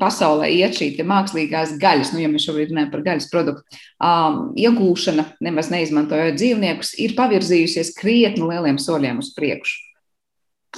pasaulē 0.00 0.48
iet 0.52 0.76
šī 0.76 0.90
mākslīgās 1.08 1.74
gaļas, 1.80 2.12
nu, 2.14 2.22
ja 2.22 2.30
mēs 2.30 2.46
šobrīd 2.48 2.72
runājam 2.72 2.92
par 2.92 3.04
gaļas 3.06 3.28
produktu, 3.32 3.78
um, 3.96 4.40
iegūšana, 4.58 5.24
nemaz 5.44 5.70
neizmantojot 5.72 6.36
dzīvniekus, 6.38 6.94
ir 7.00 7.16
pavirzījusies 7.18 7.94
krietni 7.96 8.48
lieliem 8.48 8.80
soļiem 8.82 9.22
uz 9.22 9.32
priekšu. 9.36 9.84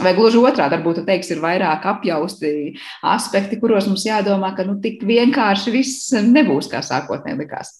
Vai 0.00 0.12
gluži 0.14 0.38
otrādi, 0.38 0.76
varbūt 0.78 1.02
teiks, 1.04 1.32
ir 1.35 1.42
vairāk 1.42 1.85
apjausti 1.90 2.76
aspekti, 3.11 3.59
kuros 3.61 3.88
mums 3.90 4.06
jādomā, 4.06 4.52
ka 4.56 4.64
nu, 4.64 4.78
tik 4.80 5.02
vienkārši 5.04 5.75
viss 5.75 6.12
nebūs, 6.14 6.70
kā 6.70 6.78
sākotnēji 6.87 7.40
likās. 7.42 7.75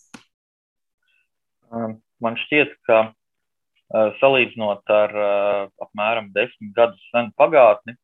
Man 1.71 2.37
šķiet, 2.43 2.75
ka 2.85 2.99
salīdzinot 4.19 4.91
ar 4.91 5.15
apmēram 5.87 6.33
desmit 6.35 6.75
gadus 6.75 7.03
senu 7.15 7.31
pagātni, 7.39 7.95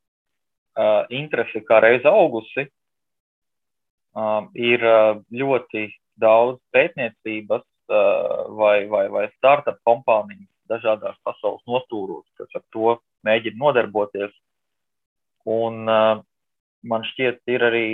uh, 0.76 1.04
interese 1.10 1.62
kā 1.66 1.80
reiz 1.82 2.06
augusi, 2.08 2.66
uh, 4.16 4.46
ir 4.54 4.84
uh, 4.84 5.22
ļoti 5.32 5.88
daudz 6.20 6.60
pētniecības 6.72 7.64
uh, 7.64 8.46
vai, 8.56 8.86
vai, 8.88 9.06
vai 9.12 9.26
startup 9.36 9.80
kompānijas 9.86 10.48
dažādās 10.70 11.16
pasaules 11.24 11.62
nostūros, 11.68 12.26
kas 12.38 12.58
ar 12.58 12.64
to 12.74 12.96
mēģina 13.26 13.60
nodarboties. 13.60 14.32
Un 15.46 15.84
uh, 15.86 16.22
man 16.82 17.06
šķiet, 17.12 17.42
ir 17.50 17.64
arī 17.68 17.86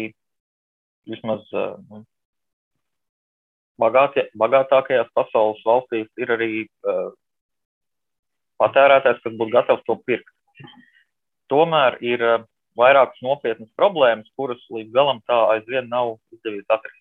vismaz 1.09 1.43
uh, 1.53 1.75
nu, 1.91 2.05
bagātie, 3.83 4.29
bagātākajās 4.39 5.11
pasaules 5.17 5.61
valstīs 5.67 6.09
ir 6.21 6.33
arī 6.33 6.53
uh, 6.65 7.11
patērētājs, 8.63 9.21
kas 9.25 9.37
būtu 9.37 9.57
gatavs 9.57 9.85
to 9.89 9.99
pirkt. 10.07 10.33
Tomēr 11.53 11.99
ir 12.01 12.25
uh, 12.25 12.49
vairākas 12.79 13.23
nopietnas 13.25 13.71
problēmas, 13.79 14.31
kuras 14.39 14.63
līdz 14.73 14.93
galam 14.95 15.21
tā 15.29 15.39
aizvien 15.57 15.89
nav 15.93 16.17
izdevies 16.35 16.69
atrast. 16.69 17.01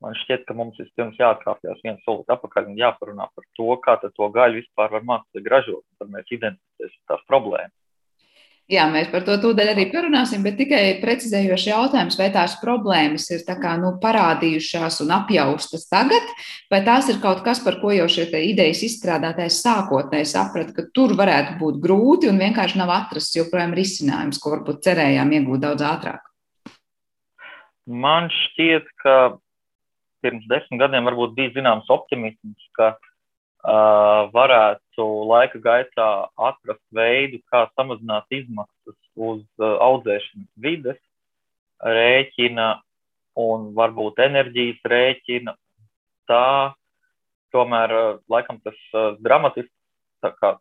Man 0.00 0.16
šķiet, 0.16 0.46
ka 0.48 0.56
mums 0.56 0.78
vispirms 0.80 1.18
jāatkāpjas 1.20 1.82
viens 1.84 2.00
solis 2.06 2.30
atpakaļ 2.32 2.70
un 2.70 2.78
jāparunā 2.80 3.26
par 3.34 3.44
to, 3.58 3.68
kā 3.84 3.98
to 4.02 4.28
gaļu 4.32 4.62
vispār 4.62 4.94
var 4.94 5.04
mākslīgi 5.04 5.52
ražot. 5.52 5.84
Tad 6.00 6.12
mēs 6.14 6.32
identificēsim 6.32 7.02
tās 7.10 7.24
problēmas. 7.28 7.76
Jā, 8.70 8.84
mēs 8.86 9.08
par 9.10 9.24
to 9.26 9.34
tūdaļ 9.42 9.72
arī 9.72 9.88
parunāsim, 9.90 10.44
bet 10.46 10.54
tikai 10.60 11.00
precizējoši 11.02 11.72
jautājums, 11.72 12.14
vai 12.20 12.28
tās 12.30 12.52
problēmas 12.60 13.24
ir 13.34 13.42
kā, 13.48 13.72
nu, 13.82 13.96
parādījušās 13.98 15.00
un 15.02 15.10
apjaustas 15.16 15.88
tagad, 15.90 16.28
vai 16.70 16.78
tās 16.86 17.08
ir 17.10 17.18
kaut 17.22 17.42
kas, 17.42 17.58
par 17.64 17.80
ko 17.82 17.90
jau 17.90 18.06
šie 18.06 18.28
idejas 18.46 18.84
izstrādātājs 18.86 19.58
sākotnēji 19.64 20.30
saprata, 20.30 20.76
ka 20.76 20.86
tur 20.94 21.16
varētu 21.18 21.58
būt 21.58 21.82
grūti 21.82 22.30
un 22.30 22.38
vienkārši 22.38 22.78
nav 22.78 22.94
atrasts 22.94 23.40
joprojām 23.40 23.74
risinājums, 23.74 24.38
ko 24.38 24.54
varbūt 24.54 24.86
cerējām 24.86 25.34
iegūt 25.40 25.66
daudz 25.66 25.86
ātrāk. 25.90 26.22
Man 27.90 28.30
šķiet, 28.30 28.86
ka 29.02 29.18
pirms 30.22 30.46
desmit 30.46 30.78
gadiem 30.78 31.10
varbūt 31.10 31.34
bija 31.34 31.56
zināms 31.58 31.90
optimisms, 31.90 32.70
ka 32.78 32.92
uh, 32.94 33.09
varētu 33.62 35.04
laika 35.28 35.58
gaitā 35.60 36.28
atrast 36.36 36.84
veidu, 36.92 37.40
kā 37.52 37.68
samazināt 37.76 38.24
izmaksas 38.30 38.96
uz 39.16 39.42
uh, 39.60 39.76
audzēšanas 39.84 40.48
vides 40.56 40.98
rēķina 41.80 42.80
un 43.36 43.72
varbūt 43.76 44.18
enerģijas 44.18 44.80
rēķina. 44.84 45.54
Tā 46.28 46.72
tomēr 47.52 47.92
uh, 47.92 48.18
laikam 48.28 48.60
tas 48.64 48.76
uh, 48.94 49.16
dramatisks, 49.20 49.74
kā 50.22 50.56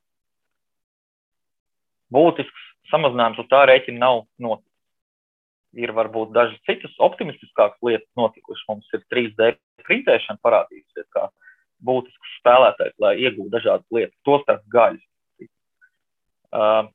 būtisks 2.12 2.68
samazinājums 2.92 3.40
uz 3.40 3.48
tā 3.50 3.64
rēķina 3.70 4.00
nav 4.00 4.26
noticis. 4.40 4.68
Ir 5.78 5.94
varbūt 5.94 6.32
dažas 6.34 6.58
citas 6.66 6.92
optimistiskākas 6.98 7.78
lietas 7.86 8.10
notikušas. 8.18 8.66
Mums 8.68 8.88
ir 8.98 9.04
3D 9.14 9.54
printēšana 9.86 10.42
parādījusies 10.42 11.06
kā 11.14 11.28
būtisks 11.86 12.38
spēlētājs, 12.40 12.96
lai 13.02 13.16
iegūtu 13.24 13.52
dažādas 13.54 13.86
lietas, 13.96 14.16
tostarp 14.28 14.64
gaļas. 14.74 15.06
Uh, 16.50 16.88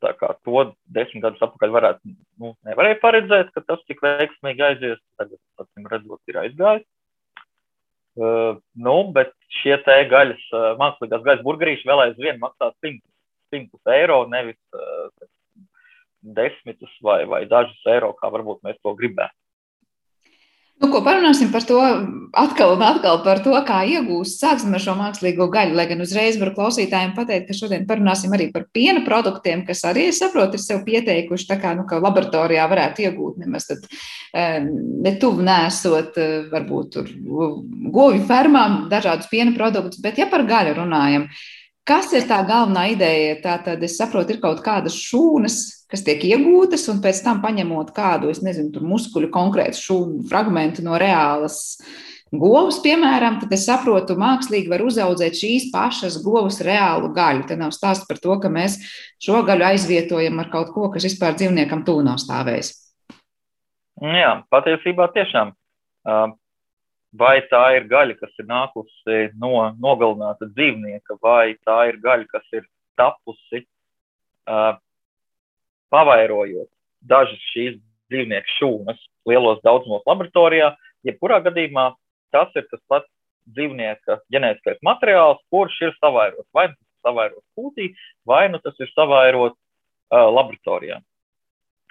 tā 0.00 0.12
kā 0.16 0.30
to 0.46 0.70
desmit 0.94 1.24
gadus 1.24 1.42
atpakaļ 1.44 1.74
varētu, 1.74 2.14
nu, 2.40 2.54
nevarēja 2.68 3.00
paredzēt, 3.02 3.50
ka 3.54 3.64
tas 3.66 3.82
tik 3.88 4.00
veiksmīgi 4.04 4.64
aizies. 4.64 5.02
Tagad, 5.20 5.38
acīm 5.60 5.90
redzot, 5.90 6.20
ir 6.30 6.40
aizgājis. 6.44 6.86
Uh, 8.20 8.58
nu, 8.74 8.96
bet 9.14 9.32
šie 9.60 9.76
te 9.86 9.96
gaļas, 10.10 10.40
uh, 10.52 10.70
mākslīgās 10.80 11.22
gaļas 11.26 11.44
burgerīši 11.46 11.88
vēl 11.88 12.04
aizvien 12.08 12.40
maksā 12.42 12.72
100, 12.82 12.98
100 13.54 13.94
eiro, 13.94 14.24
nevis 14.30 14.58
uh, 14.74 15.28
desmitus 16.20 16.92
vai, 17.06 17.22
vai 17.30 17.44
dažus 17.48 17.86
eiro, 17.88 18.12
kā 18.18 18.28
varbūt 18.32 18.64
mēs 18.66 18.80
to 18.82 18.94
gribētu. 18.98 19.36
Nu, 20.80 20.88
ko 20.88 21.02
parunāsim 21.04 21.50
par 21.52 21.64
to 21.68 21.76
atkal 22.40 22.70
un 22.72 22.82
atkal 22.86 23.18
par 23.20 23.42
to, 23.44 23.52
kā 23.68 23.82
iegūst. 23.84 24.40
Sāksim 24.40 24.72
ar 24.72 24.80
šo 24.80 24.94
mākslīgo 24.96 25.50
gaļu, 25.52 25.76
lai 25.76 25.84
gan 25.90 26.00
uzreiz 26.00 26.38
varu 26.40 26.54
klausītājiem 26.56 27.12
pateikt, 27.18 27.50
ka 27.50 27.56
šodien 27.58 27.84
parunāsim 27.88 28.32
arī 28.32 28.46
par 28.54 28.64
piena 28.72 29.02
produktiem, 29.04 29.66
kas 29.68 29.84
arī, 29.90 30.06
saprotu, 30.16 30.56
ir 30.56 30.64
sev 30.64 30.80
pieteikuši 30.86 31.48
tā 31.50 31.60
kā, 31.60 31.74
nu, 31.76 31.84
ka 31.90 32.00
laboratorijā 32.00 32.64
varētu 32.72 33.04
iegūt 33.04 33.42
nemaz 33.42 33.68
tad 33.68 33.84
ne 34.32 35.14
tuvu 35.20 35.44
nesot, 35.44 36.16
varbūt 36.54 36.92
tur 36.96 37.12
govju 37.92 38.24
fermām 38.30 38.86
dažādus 38.88 39.28
piena 39.28 39.52
produktus, 39.56 40.00
bet 40.00 40.22
ja 40.22 40.30
par 40.32 40.48
gaļu 40.48 40.78
runājam, 40.80 41.28
kas 41.90 42.12
ir 42.14 42.28
tā 42.30 42.38
galvenā 42.46 42.86
ideja? 42.94 43.38
Tā 43.42 43.56
tad 43.66 43.82
es 43.86 43.96
saprotu, 43.98 44.36
ir 44.36 44.42
kaut 44.42 44.62
kādas 44.64 44.94
šūnas, 44.94 45.58
kas 45.90 46.04
tiek 46.06 46.22
iegūtas, 46.28 46.86
un 46.92 47.02
pēc 47.02 47.24
tam 47.26 47.42
paņemot 47.42 47.90
kādu, 47.96 48.30
es 48.30 48.44
nezinu, 48.46 48.82
muskuļu 48.86 49.32
konkrētu 49.34 49.80
šūnu 49.80 50.22
fragmentu 50.30 50.86
no 50.86 50.98
reālas 51.00 51.58
govs, 52.30 52.78
piemēram, 52.84 53.40
tad 53.42 53.52
es 53.56 53.64
saprotu, 53.66 54.14
mākslīgi 54.18 54.70
var 54.70 54.84
uzaudzēt 54.86 55.34
šīs 55.34 55.70
pašas 55.74 56.20
govs 56.22 56.60
reālu 56.62 57.10
gaļu. 57.14 57.46
Te 57.48 57.56
nav 57.58 57.74
stāsts 57.74 58.06
par 58.06 58.20
to, 58.22 58.36
ka 58.42 58.52
mēs 58.52 58.78
šo 59.22 59.42
gaļu 59.46 59.66
aizvietojam 59.72 60.38
ar 60.38 60.50
kaut 60.52 60.70
ko, 60.76 60.86
kas 60.94 61.08
vispār 61.08 61.34
dzīvniekam 61.38 61.82
tūlīt 61.86 62.06
nav 62.06 62.20
stājis. 62.22 62.76
Jā, 64.00 64.36
patiesībā 64.52 65.10
tiešām. 65.12 65.50
Vai 67.18 67.40
tā 67.50 67.62
ir 67.74 67.88
gaļa, 67.90 68.14
kas 68.20 68.30
ir 68.38 68.46
nākusi 68.46 69.16
no 69.34 69.64
nogalināta 69.82 70.46
dzīvnieka, 70.46 71.16
vai 71.22 71.56
tā 71.66 71.88
ir 71.90 71.98
gaļa, 72.02 72.26
kas 72.30 72.44
ir 72.54 72.68
tapusi 72.98 73.64
pavairojot 75.90 76.68
dažas 77.00 77.40
šīs 77.50 77.80
dzīvnieku 78.10 78.54
šūnas 78.58 79.00
lielos 79.28 79.58
daudzumos 79.66 80.06
laboratorijā, 80.06 80.70
jebkurā 81.06 81.40
gadījumā 81.42 81.90
tas 82.34 82.54
ir 82.54 82.66
tas 82.70 82.80
pats 82.90 83.10
dzīvnieka 83.50 84.20
ģenētiskais 84.30 84.78
materiāls, 84.86 85.42
kurš 85.50 85.80
ir 85.88 85.94
savairots. 85.98 86.48
Vai 86.54 86.68
nu 86.70 86.76
tas 86.76 86.86
ir 86.86 87.08
savairots 87.08 87.46
kūtī, 87.58 87.90
vai 88.26 88.44
nu 88.52 88.62
tas 88.62 88.76
ir 88.78 88.90
savairots 88.94 89.56
uh, 89.58 90.28
laboratorijā. 90.30 91.00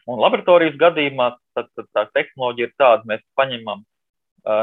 Un 0.10 0.22
laboratorijas 0.24 0.80
gadījumā 0.80 1.34
tad, 1.58 1.68
tad 1.76 1.90
tā 1.92 2.06
tehnoloģija 2.16 2.70
ir 2.70 2.76
tāda, 2.80 3.10
mēs 3.10 3.26
paņemam 3.38 3.84
uh, 3.84 3.88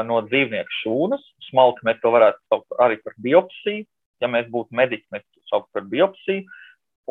no 0.07 0.21
dzīvnieku 0.25 0.73
šūnas, 0.81 1.23
smalki 1.49 1.85
mēs 1.87 1.99
to 2.01 2.11
varētu 2.13 2.39
saukt 2.49 2.79
arī 2.81 2.97
par 3.03 3.13
biopsiju. 3.23 3.85
Ja 4.23 4.29
mēs 4.31 4.47
būtu 4.49 4.73
mediķi, 4.73 5.05
mēs 5.13 5.21
to 5.29 5.43
sauktu 5.51 5.69
par 5.77 5.85
biopsiju. 5.91 6.47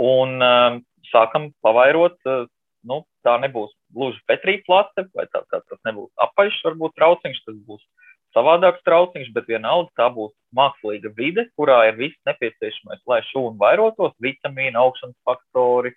Un 0.03 0.43
uh, 0.43 0.81
sākam 1.13 1.51
pavairot, 1.65 2.17
eh, 2.27 2.47
nu, 2.87 3.03
tā 3.27 3.37
nebūs 3.43 3.73
gluži 3.95 4.21
Petrija 4.29 4.63
plate, 4.67 5.07
vai 5.15 5.27
tā, 5.31 5.43
tā, 5.51 5.63
tas 5.63 5.81
nebūs 5.89 6.11
apaļš, 6.27 6.59
varbūt 6.67 6.97
trauciņš, 6.99 7.41
tas 7.47 7.57
būs 7.69 7.85
savādāks 8.37 8.85
trauciņš, 8.87 9.31
bet 9.35 9.49
vienalga 9.51 9.91
tā 9.97 10.09
būs 10.13 10.35
mākslīga 10.57 11.13
vide, 11.17 11.47
kurā 11.57 11.87
ir 11.89 11.97
viss 12.01 12.19
nepieciešamais, 12.29 13.01
lai 13.09 13.23
šūna 13.31 13.57
vairotos, 13.61 14.13
vitamīni, 14.23 14.77
augšanas 14.77 15.17
faktori, 15.27 15.95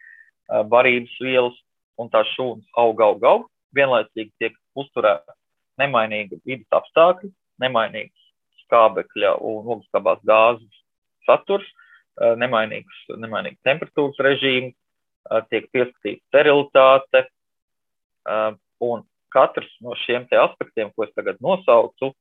barības 0.71 1.17
vielas, 1.21 1.57
un 1.99 2.09
tās 2.13 2.29
šūnas 2.37 2.79
aug, 2.79 3.01
aug, 3.03 3.25
aug. 3.27 3.49
Vienlaicīgi 3.75 4.31
tiek 4.41 4.55
uzturēta 4.79 5.35
nemainīga 5.79 6.39
vidas 6.45 6.79
apstākļi, 6.79 7.31
nemainīgs 7.63 8.27
skābekļa 8.65 9.35
un 9.49 9.71
ogļskābās 9.75 10.21
gāzes 10.27 10.83
saturs, 11.27 11.67
eh, 12.21 12.35
nemainīgs, 12.39 13.03
nemainīgs 13.17 13.61
temperatūras 13.67 14.21
režīms, 14.29 14.75
tiek 15.49 15.67
pieskatīta 15.69 16.23
sterilitāte, 16.31 17.25
un 18.81 19.03
katrs 19.33 19.69
no 19.83 19.95
šiem 20.05 20.25
aspektiem, 20.31 20.91
ko 20.95 21.05
es 21.05 21.13
tagad 21.15 21.37
nosaucu, 21.43 22.13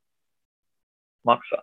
maksā. 1.26 1.60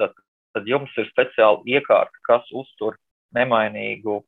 Tad, 0.00 0.16
tad 0.54 0.68
jums 0.68 0.92
ir 0.98 1.08
speciāla 1.10 1.62
iekārta, 1.66 2.22
kas 2.26 2.46
uztur 2.52 2.98
nemainīgu 3.36 4.20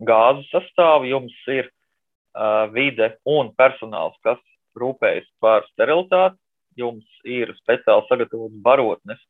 gāzu 0.00 0.46
sastāvu, 0.50 1.08
jums 1.10 1.36
ir 1.48 1.68
uh, 1.68 2.68
vide 2.72 3.14
un 3.28 3.52
personāls, 3.56 4.16
kas 4.24 4.40
rūpējas 4.80 5.28
par 5.42 5.66
sterilitāti, 5.72 6.38
jums 6.80 7.06
ir 7.28 7.52
speciāli 7.58 8.06
sagatavotas 8.08 8.62
barotnes, 8.64 9.22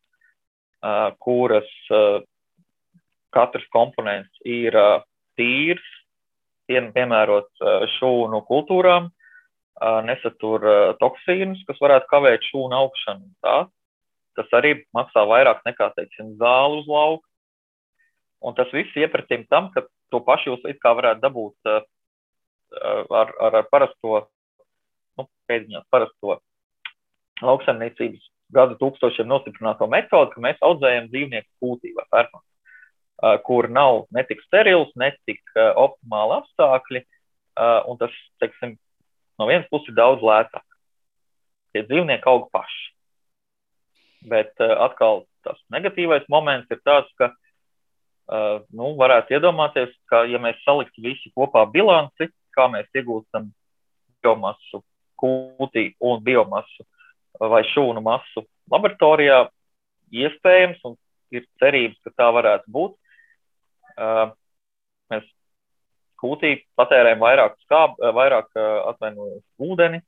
kuras 1.25 1.71
katrs 3.35 3.67
komponents 3.75 4.43
ir 4.49 4.77
tīrs, 5.39 5.87
piemērots 6.71 7.65
šūnu 7.99 8.43
kultūrām, 8.49 9.11
nesatur 10.07 10.67
toksīnus, 11.01 11.63
kas 11.69 11.81
varētu 11.83 12.11
kavēt 12.11 12.47
šūnu 12.51 12.77
augšanu. 12.77 13.31
Tā. 13.45 13.57
Tas 14.39 14.53
arī 14.57 14.77
maksā 14.95 15.25
vairāk 15.27 15.65
nekā, 15.67 15.91
teiksim, 15.97 16.37
zāle 16.41 16.83
uz 16.83 16.91
lauka. 16.91 17.27
Un 18.41 18.55
tas 18.57 18.71
viss 18.73 18.97
iepratīm 18.97 19.47
tam, 19.51 19.69
ka 19.75 19.85
to 20.13 20.21
pašu 20.25 20.53
jūs 20.53 20.69
it 20.71 20.79
kā 20.81 20.95
varētu 20.97 21.21
dabūt 21.25 21.71
ar, 21.71 21.83
ar, 23.11 23.33
ar 23.51 23.67
parasto, 23.73 24.23
nu, 25.19 25.27
pēdiņās 25.51 25.89
parasto 25.91 26.39
lauksaimniecības 27.41 28.29
gadu 28.55 28.77
tūkstošiem 28.81 29.29
nostiprināto 29.31 29.87
metodi, 29.91 30.35
ka 30.35 30.45
mēs 30.45 30.63
audzējam 30.67 31.11
dzīvnieku 31.11 31.51
kūtī 31.63 31.95
vai 31.97 32.07
fermā 32.13 32.43
kur 33.45 33.69
nav 33.69 34.07
netik 34.11 34.41
sterils, 34.47 34.91
netik 34.97 35.43
optimāli 35.57 36.39
apstākļi, 36.41 37.03
un 37.91 38.01
tas, 38.01 38.15
teiksim, 38.41 38.77
no 39.39 39.49
vienas 39.51 39.69
puses 39.73 39.93
ir 39.93 39.99
daudz 39.99 40.25
lētāk. 40.25 40.65
Tie 41.75 41.85
dzīvnieki 41.87 42.27
aug 42.31 42.49
paši. 42.55 42.89
Bet 44.31 44.57
atkal 44.61 45.25
tas 45.45 45.61
negatīvais 45.73 46.27
moments 46.33 46.73
ir 46.73 46.81
tāds, 46.85 47.13
ka, 47.21 47.31
nu, 48.73 48.93
varētu 49.01 49.37
iedomāties, 49.37 49.93
ka, 50.11 50.25
ja 50.29 50.41
mēs 50.43 50.61
saliktu 50.65 51.05
visi 51.05 51.33
kopā 51.37 51.67
bilanci, 51.71 52.31
kā 52.57 52.69
mēs 52.73 52.89
iegūstam 52.97 53.53
biomasu 54.21 54.83
kūtī 55.21 55.91
un 56.01 56.23
biomasu 56.25 56.87
vai 57.41 57.63
šūnu 57.71 58.03
masu 58.05 58.45
laboratorijā, 58.71 59.45
iespējams, 60.11 60.81
un 60.89 60.97
ir 61.35 61.47
cerības, 61.63 62.01
ka 62.05 62.13
tā 62.19 62.29
varētu 62.35 62.73
būt, 62.75 62.97
mēs 65.13 65.29
kūtī 66.21 66.53
patērējam 66.79 67.23
vairāk, 67.23 67.57
skāb, 67.65 67.97
vairāk 68.17 68.51
atvainojos 68.61 69.45
ūdeni, 69.63 70.03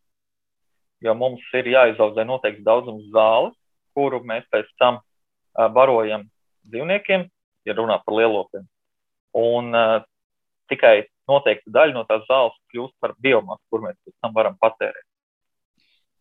jo 1.02 1.14
mums 1.18 1.44
ir 1.58 1.70
jāizaudzē 1.72 2.26
noteikts 2.28 2.66
daudzums 2.66 3.08
zāles, 3.14 3.56
kuru 3.96 4.22
mēs 4.26 4.44
pēc 4.52 4.68
tam 4.80 5.00
barojam 5.74 6.26
dzīvniekiem, 6.68 7.26
ja 7.66 7.74
runā 7.78 7.98
par 8.04 8.18
lielopiem. 8.18 8.66
Un 9.38 9.72
uh, 9.72 10.02
tikai 10.72 11.06
noteikta 11.30 11.72
daļa 11.74 11.96
no 11.96 12.04
tās 12.08 12.26
zāles 12.28 12.58
kļūst 12.72 12.94
par 13.02 13.16
biomasu, 13.22 13.62
kur 13.70 13.84
mēs 13.86 13.98
pēc 14.02 14.14
tam 14.18 14.36
varam 14.36 14.58
patērēt. 14.60 15.06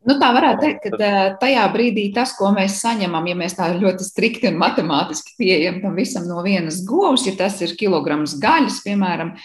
Nu, 0.01 0.15
tā 0.17 0.31
varētu 0.33 0.63
teikt, 0.65 0.85
ka 0.97 1.09
tajā 1.37 1.63
brīdī 1.73 2.07
tas, 2.15 2.31
ko 2.33 2.49
mēs 2.55 2.79
saņemam, 2.81 3.27
ja 3.29 3.35
mēs 3.37 3.53
tā 3.59 3.67
ļoti 3.75 4.07
strikti 4.07 4.49
un 4.49 4.57
matemātiski 4.61 5.35
pieejam 5.37 5.77
tam 5.83 5.99
visam 5.99 6.25
no 6.25 6.41
vienas 6.41 6.79
govs, 6.89 7.27
ja 7.29 7.35
tas 7.37 7.59
ir 7.61 7.75
kilograms 7.77 8.33
gaļas, 8.41 8.79
piemēram, 8.81 9.35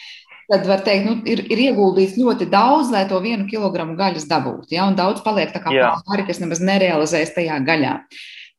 tad 0.49 0.65
var 0.71 0.81
teikt, 0.87 1.05
nu, 1.11 1.19
ir, 1.29 1.43
ir 1.53 1.63
ieguldīts 1.67 2.17
ļoti 2.17 2.49
daudz, 2.49 2.89
lai 2.95 3.05
to 3.11 3.21
vienu 3.21 3.45
kilogramu 3.51 3.99
gaļas 3.99 4.25
dabūtu. 4.31 4.73
Ja? 4.79 4.89
Un 4.89 4.97
daudz 4.97 5.21
paliek 5.27 5.53
tā 5.53 5.61
kā 5.61 5.75
pāri, 5.77 6.25
kas 6.25 6.41
nemaz 6.41 6.65
nerealizējas 6.65 7.37
tajā 7.37 7.61
gaļā. 7.67 7.99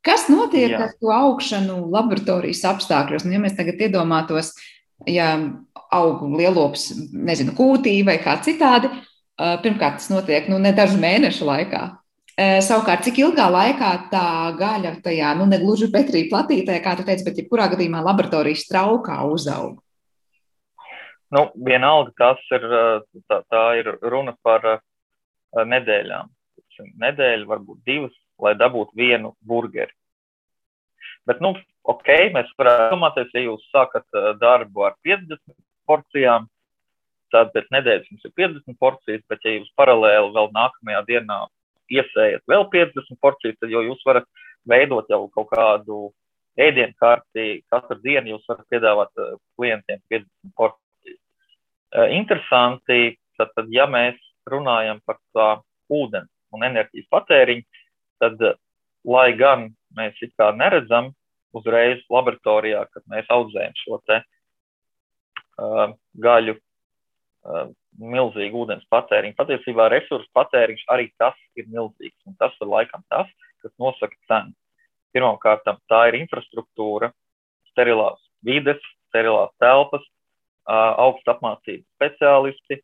Kas 0.06 0.28
notiek 0.30 0.72
Jā. 0.72 0.86
ar 0.86 0.94
to 1.02 1.10
augšanu 1.12 1.82
laboratorijas 1.92 2.62
apstākļos? 2.70 3.26
Nu, 3.26 3.34
ja 3.36 3.42
mēs 3.44 3.58
tagad 3.58 3.82
iedomātos, 3.82 4.54
ja 5.06 5.36
aug 5.94 6.24
lielops, 6.34 6.90
nezinu, 7.14 7.54
kūtī 7.56 8.00
vai 8.08 8.18
kā 8.24 8.40
citādi, 8.44 8.90
Pirmkārt, 9.38 10.00
tas 10.00 10.10
notiek 10.10 10.48
nu, 10.50 10.58
ne 10.58 10.72
dažu 10.74 10.98
mēnešu 10.98 11.46
laikā. 11.46 11.82
Savukārt, 12.66 13.04
cik 13.06 13.20
ilgā 13.22 13.46
laikā 13.54 13.90
tā 14.12 14.30
gaļa 14.58 14.96
tajā, 15.06 15.34
nu, 15.38 15.46
ne 15.50 15.60
gluži 15.62 15.92
Petrija 15.94 16.30
platītē, 16.32 16.78
kā 16.82 16.96
tu 16.98 17.06
teici, 17.06 17.26
bet 17.26 17.38
jebkurā 17.42 17.68
gadījumā 17.74 18.02
laboratorijas 18.06 18.66
traukā 18.70 19.20
uzaug? 19.30 19.78
Nu, 21.34 21.44
vienalga, 21.70 22.14
tas 22.18 22.42
ir, 22.58 22.66
tā, 23.30 23.42
tā 23.52 23.64
ir 23.82 23.92
runa 24.02 24.34
par 24.46 24.66
nedēļām. 25.54 26.34
Nedēļa, 27.06 27.50
varbūt 27.50 27.82
divas, 27.86 28.18
lai 28.42 28.56
dabūtu 28.58 28.98
vienu 28.98 29.36
burgeri. 29.46 29.94
Bet, 31.30 31.42
nu, 31.46 31.54
ok, 31.91 32.10
mēs 32.36 32.52
varētu 32.60 32.93
domāties, 32.95 33.34
ja 33.36 33.45
jūs 33.45 33.65
sākat 33.71 34.06
darbu 34.41 34.88
ar 34.89 34.95
50 35.08 35.39
porcijām, 35.88 36.47
tad 37.32 37.52
pēc 37.56 37.69
nedēļas 37.76 38.10
jums 38.12 38.28
ir 38.28 38.34
50 38.39 38.80
porcijas, 38.80 39.23
bet 39.32 39.43
ja 39.45 39.56
jūs 39.58 39.71
paralēli 39.80 40.34
vēl 40.36 40.52
nākamajā 40.56 41.04
dienā 41.08 41.39
iesējat 41.91 42.43
vēl 42.52 42.67
50 42.73 43.19
porcijas, 43.23 43.58
tad 43.62 43.71
jau 43.71 43.84
jūs 43.86 44.04
varat 44.08 44.28
veidot 44.67 45.08
jau 45.12 45.26
kaut 45.34 45.50
kādu 45.54 46.00
ēdienu 46.60 46.95
kārti. 47.00 47.62
Katru 47.71 48.00
dienu 48.04 48.36
jūs 48.36 48.47
varat 48.50 48.67
piedāvāt 48.71 49.23
klientiem 49.60 50.02
50 50.12 50.56
porcijas. 50.58 51.21
Interesanti, 52.15 53.15
tad, 53.39 53.54
tad 53.56 53.71
ja 53.71 53.88
mēs 53.89 54.17
runājam 54.50 55.00
par 55.08 55.19
tā 55.36 55.50
ūdens 55.93 56.32
un 56.56 56.63
enerģijas 56.67 57.08
patēriņu, 57.12 57.84
tad, 58.23 58.41
lai 59.08 59.30
gan 59.39 59.69
mēs 59.95 60.19
it 60.23 60.34
kā 60.39 60.50
neredzam 60.56 61.13
uzreiz 61.58 62.04
laboratorijā, 62.13 62.86
kad 62.93 63.06
mēs 63.12 63.28
audzējam 63.34 63.76
šo 63.82 64.00
te 64.08 64.22
uh, 64.22 65.93
gaļu, 66.24 66.58
uh, 66.58 67.67
milzīgu 67.98 68.63
ūdens 68.63 68.86
patēriņu. 68.93 69.38
Patiesībā 69.39 69.89
resursu 69.93 70.30
patēriņš 70.38 70.86
arī 70.93 71.10
tas 71.22 71.38
ir 71.58 71.70
milzīgs, 71.74 72.20
un 72.30 72.38
tas 72.39 72.54
ir 72.62 72.70
laikam 72.70 73.04
tas, 73.10 73.30
kas 73.63 73.74
nosaka 73.82 74.17
cenu. 74.30 74.54
Pirmkārt, 75.15 75.65
tā 75.89 76.02
ir 76.12 76.20
infrastruktūra, 76.20 77.10
sterilās 77.72 78.20
vides, 78.46 78.82
sterilās 79.10 79.50
telpas, 79.63 80.04
augstu 80.67 81.32
apmācību 81.32 81.86
speciālisti, 81.96 82.82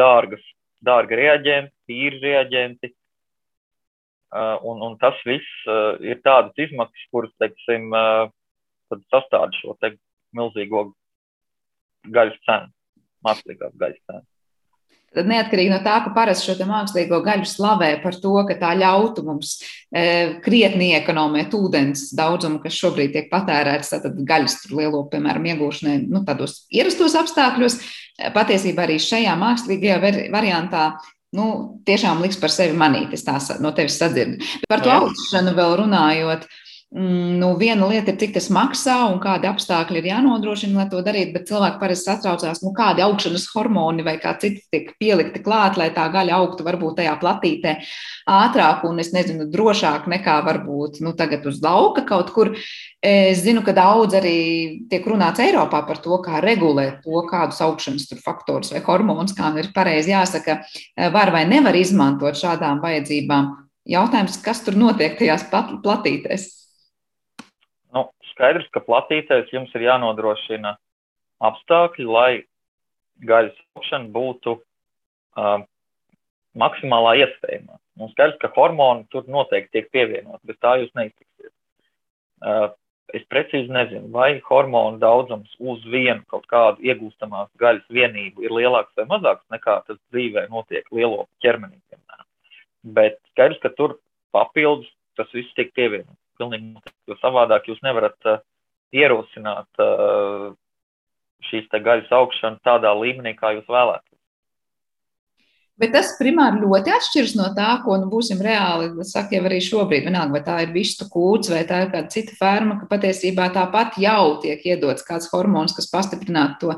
dārgas, 0.00 0.44
dārga 0.84 1.18
reaģenti, 1.18 1.74
tīri 1.88 2.20
reaģenti. 2.22 2.92
Un, 4.28 4.82
un 4.84 4.96
tas 5.00 5.16
viss 5.24 5.68
ir 6.04 6.18
tādas 6.20 6.56
izmaksas, 6.60 7.04
kuras, 7.12 7.32
teiksim, 7.40 7.88
sastāv 9.08 9.48
šo 9.56 9.76
te 9.80 9.94
milzīgo 10.36 10.90
gaļas 12.12 12.42
cenu, 12.44 12.68
mākslīgās 13.24 13.78
gaļas 13.80 14.02
cenu. 14.04 14.26
Tad 15.16 15.24
neatkarīgi 15.24 15.70
no 15.72 15.78
tā, 15.80 15.94
ka 16.04 16.10
parasti 16.12 16.50
šo 16.50 16.66
mākslīgo 16.68 17.22
gaļu 17.24 17.46
slavē 17.48 17.94
par 18.02 18.16
to, 18.20 18.34
ka 18.44 18.58
tā 18.60 18.74
ļautu 18.76 19.24
mums 19.24 19.54
e, 19.88 20.02
krietni 20.44 20.90
iekonomēt 20.98 21.56
ūdens 21.56 22.10
daudzumu, 22.16 22.60
kas 22.60 22.76
šobrīd 22.76 23.14
tiek 23.14 23.30
patērēts, 23.32 23.94
gaļas 24.28 24.58
lielo, 24.68 25.06
piemēram, 25.08 25.48
iegūšanai, 25.54 25.96
nu, 26.12 26.20
tādos 26.28 26.60
ierastos 26.68 27.16
apstākļos, 27.22 27.78
patiesībā 28.36 28.84
arī 28.84 28.98
šajā 29.00 29.32
mākslīgajā 29.40 30.28
variantā 30.34 30.90
nu, 31.36 31.48
tiešām 31.88 32.22
liks 32.24 32.38
par 32.40 32.52
sevi 32.52 32.76
manīt. 32.78 33.12
Es 33.16 33.26
tā 33.26 33.36
no 33.60 33.74
tevis 33.76 33.98
sadzirdu. 34.00 34.40
Par 34.68 34.84
to 34.84 34.94
augšanu 34.94 35.56
vēl 35.58 35.76
runājot. 35.82 36.48
Uh, 36.48 36.67
nu, 36.90 37.48
viena 37.60 37.84
lieta 37.84 38.14
ir, 38.14 38.16
cik 38.16 38.30
tas 38.32 38.46
maksā 38.48 38.94
un 39.10 39.18
kādi 39.20 39.44
apstākļi 39.50 40.00
ir 40.00 40.06
jānodrošina, 40.08 40.72
lai 40.80 40.86
to 40.88 41.02
darītu, 41.04 41.34
bet 41.34 41.50
cilvēki 41.50 41.80
parasti 41.82 42.08
satraucās, 42.08 42.62
nu, 42.64 42.72
kādi 42.76 43.04
augšanas 43.04 43.44
hormoni 43.52 44.04
vai 44.06 44.14
kā 44.22 44.32
citi 44.40 44.62
tiek 44.72 44.94
pielikti 44.96 45.42
klāt, 45.44 45.76
lai 45.76 45.90
tā 45.92 46.06
gaļa 46.14 46.38
augtu 46.40 46.64
varbūt 46.64 46.96
tajā 47.02 47.12
platītē 47.20 47.74
ātrāk 48.38 48.86
un, 48.88 49.02
es 49.04 49.12
nezinu, 49.12 49.50
drošāk 49.52 50.08
nekā 50.08 50.38
varbūt 50.46 51.02
nu, 51.04 51.12
tagad 51.18 51.44
uz 51.50 51.60
lauka 51.64 52.06
kaut 52.08 52.32
kur. 52.32 52.54
Es 53.04 53.44
zinu, 53.44 53.60
ka 53.62 53.70
daudz 53.76 54.16
arī 54.18 54.38
tiek 54.90 55.04
runāts 55.06 55.44
Eiropā 55.44 55.84
par 55.86 56.00
to, 56.02 56.16
kā 56.24 56.40
regulēt 56.42 57.04
to, 57.04 57.20
kādus 57.28 57.60
augšanas 57.62 58.08
faktorus 58.24 58.72
vai 58.74 58.80
hormonus, 58.82 59.36
kā 59.36 59.52
ir 59.60 59.68
pareizi 59.76 60.16
jāsaka, 60.16 60.62
var 61.12 61.30
vai 61.36 61.44
nevar 61.46 61.76
izmantot 61.78 62.40
šādām 62.40 62.80
vajadzībām. 62.82 63.52
Jautājums, 63.88 64.40
kas 64.42 64.64
tur 64.64 64.74
notiek 64.76 65.14
tajās 65.20 65.46
platītēs? 65.52 66.48
Skaidrs, 68.38 68.68
ka 68.70 68.84
platītēs 68.86 69.50
jums 69.50 69.72
ir 69.74 69.88
jānodrošina 69.88 70.76
apstākļi, 71.42 72.04
lai 72.06 72.30
gaļas 73.26 73.56
augšana 73.74 74.06
būtu 74.14 74.52
uh, 74.54 75.64
maksimālā 76.54 77.16
iespējamā. 77.24 77.80
Un 77.98 78.12
skaidrs, 78.12 78.38
ka 78.38 78.52
hormoni 78.54 79.08
tur 79.10 79.26
noteikti 79.26 79.74
tiek 79.74 79.88
pievienot, 79.90 80.38
bet 80.46 80.60
tā 80.62 80.76
jūs 80.78 80.92
neiztiksiet. 80.94 81.50
Uh, 82.38 82.68
es 83.10 83.26
precīzi 83.26 83.74
nezinu, 83.74 84.06
vai 84.14 84.28
hormonu 84.46 85.02
daudzums 85.02 85.50
uz 85.58 85.82
vienu 85.90 86.22
kaut 86.30 86.46
kādu 86.46 86.86
iegūstamās 86.86 87.50
gaļas 87.58 87.90
vienību 87.90 88.46
ir 88.46 88.54
lielāks 88.54 88.94
vai 89.00 89.08
mazāks 89.10 89.42
nekā 89.50 89.80
tas 89.88 89.98
dzīvē 90.12 90.46
notiek 90.52 90.86
lielo 90.94 91.26
ķermenī. 91.42 91.80
Bet 92.94 93.18
skaidrs, 93.32 93.58
ka 93.66 93.74
tur 93.74 93.98
papildus 94.30 94.86
tas 95.18 95.26
viss 95.34 95.50
tiek 95.58 95.74
pievienots 95.74 96.27
pilnīgi 96.38 96.72
noteikti, 96.72 96.98
jo 97.10 97.18
savādāk 97.20 97.68
jūs 97.70 97.82
nevarat 97.84 98.30
uh, 98.30 98.40
ierosināt 98.94 99.82
uh, 99.84 100.50
šīs 101.48 101.68
gaļas 101.72 102.12
augšanu 102.14 102.62
tādā 102.66 102.94
līmenī, 102.98 103.34
kā 103.38 103.52
jūs 103.56 103.68
vēlētos. 103.70 104.07
Bet 105.78 105.92
tas 105.94 106.08
primāri 106.18 106.58
ļoti 106.58 106.90
atšķiras 106.90 107.32
no 107.38 107.44
tā, 107.54 107.68
ko 107.84 107.94
nu, 108.02 108.08
būsim 108.10 108.40
reāli, 108.42 108.88
saka 109.06 109.36
jau 109.36 109.44
arī 109.46 109.60
šobrīd, 109.62 110.08
vienalga, 110.08 110.34
vai 110.34 110.40
tā 110.42 110.56
ir 110.64 110.72
vistu 110.74 111.06
kūts 111.06 111.52
vai 111.52 111.60
tā 111.68 111.84
ir 111.84 111.92
kāda 111.92 112.10
cita 112.10 112.34
ferma, 112.34 112.80
ka 112.80 112.88
patiesībā 112.90 113.46
tāpat 113.54 114.00
jau 114.02 114.40
tiek 114.42 114.64
iedots 114.66 115.06
kāds 115.06 115.28
hormons, 115.30 115.76
kas 115.76 115.86
pastiprinātu 115.92 116.58
to, 116.64 116.74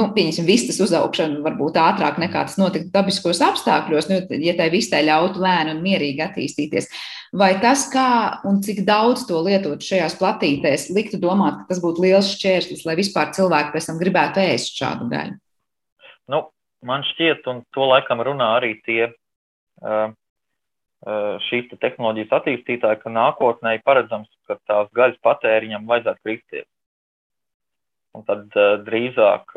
nu, 0.00 0.06
pieņemsim, 0.16 0.46
vistas 0.48 0.80
uzaugšanu 0.80 1.42
varbūt 1.44 1.76
ātrāk 1.82 2.16
nekā 2.22 2.46
tas 2.48 2.56
notiktu 2.56 2.88
dabiskos 2.94 3.42
apstākļos, 3.44 4.08
nu, 4.08 4.22
ja 4.40 4.54
tai 4.56 4.70
vistai 4.72 5.02
ļautu 5.04 5.44
lēni 5.44 5.74
un 5.74 5.82
mierīgi 5.84 6.24
attīstīties. 6.24 6.88
Vai 7.36 7.50
tas, 7.60 7.84
kā 7.92 8.06
un 8.48 8.62
cik 8.64 8.80
daudz 8.88 9.26
to 9.28 9.42
lietot 9.44 9.84
šajās 9.84 10.16
platītēs, 10.16 10.88
liktu 10.96 11.20
domāt, 11.20 11.60
ka 11.60 11.74
tas 11.74 11.84
būtu 11.84 12.06
liels 12.06 12.32
šķērslis, 12.38 12.86
lai 12.88 12.96
vispār 12.96 13.34
cilvēki 13.36 13.76
pēc 13.76 13.90
tam 13.90 14.00
gribētu 14.00 14.40
ēst 14.46 14.80
šādu 14.80 15.10
gaļu? 15.12 15.36
Man 16.86 17.02
šķiet, 17.02 17.46
un 17.50 17.64
to 17.74 17.88
laikam 17.90 18.22
runā 18.22 18.52
arī 18.58 18.76
tie 18.86 19.10
šīs 21.48 21.68
te 21.70 21.76
tehnoloģijas 21.78 22.34
attīstītāji, 22.40 23.00
ka 23.02 23.10
nākotnē 23.12 23.76
paredzams, 23.86 24.30
ka 24.46 24.58
tās 24.66 24.90
gaļas 24.98 25.18
patēriņam 25.22 25.86
vajadzētu 25.86 26.24
kristies. 26.26 26.66
Un 28.16 28.24
tad 28.26 28.50
drīzāk 28.86 29.54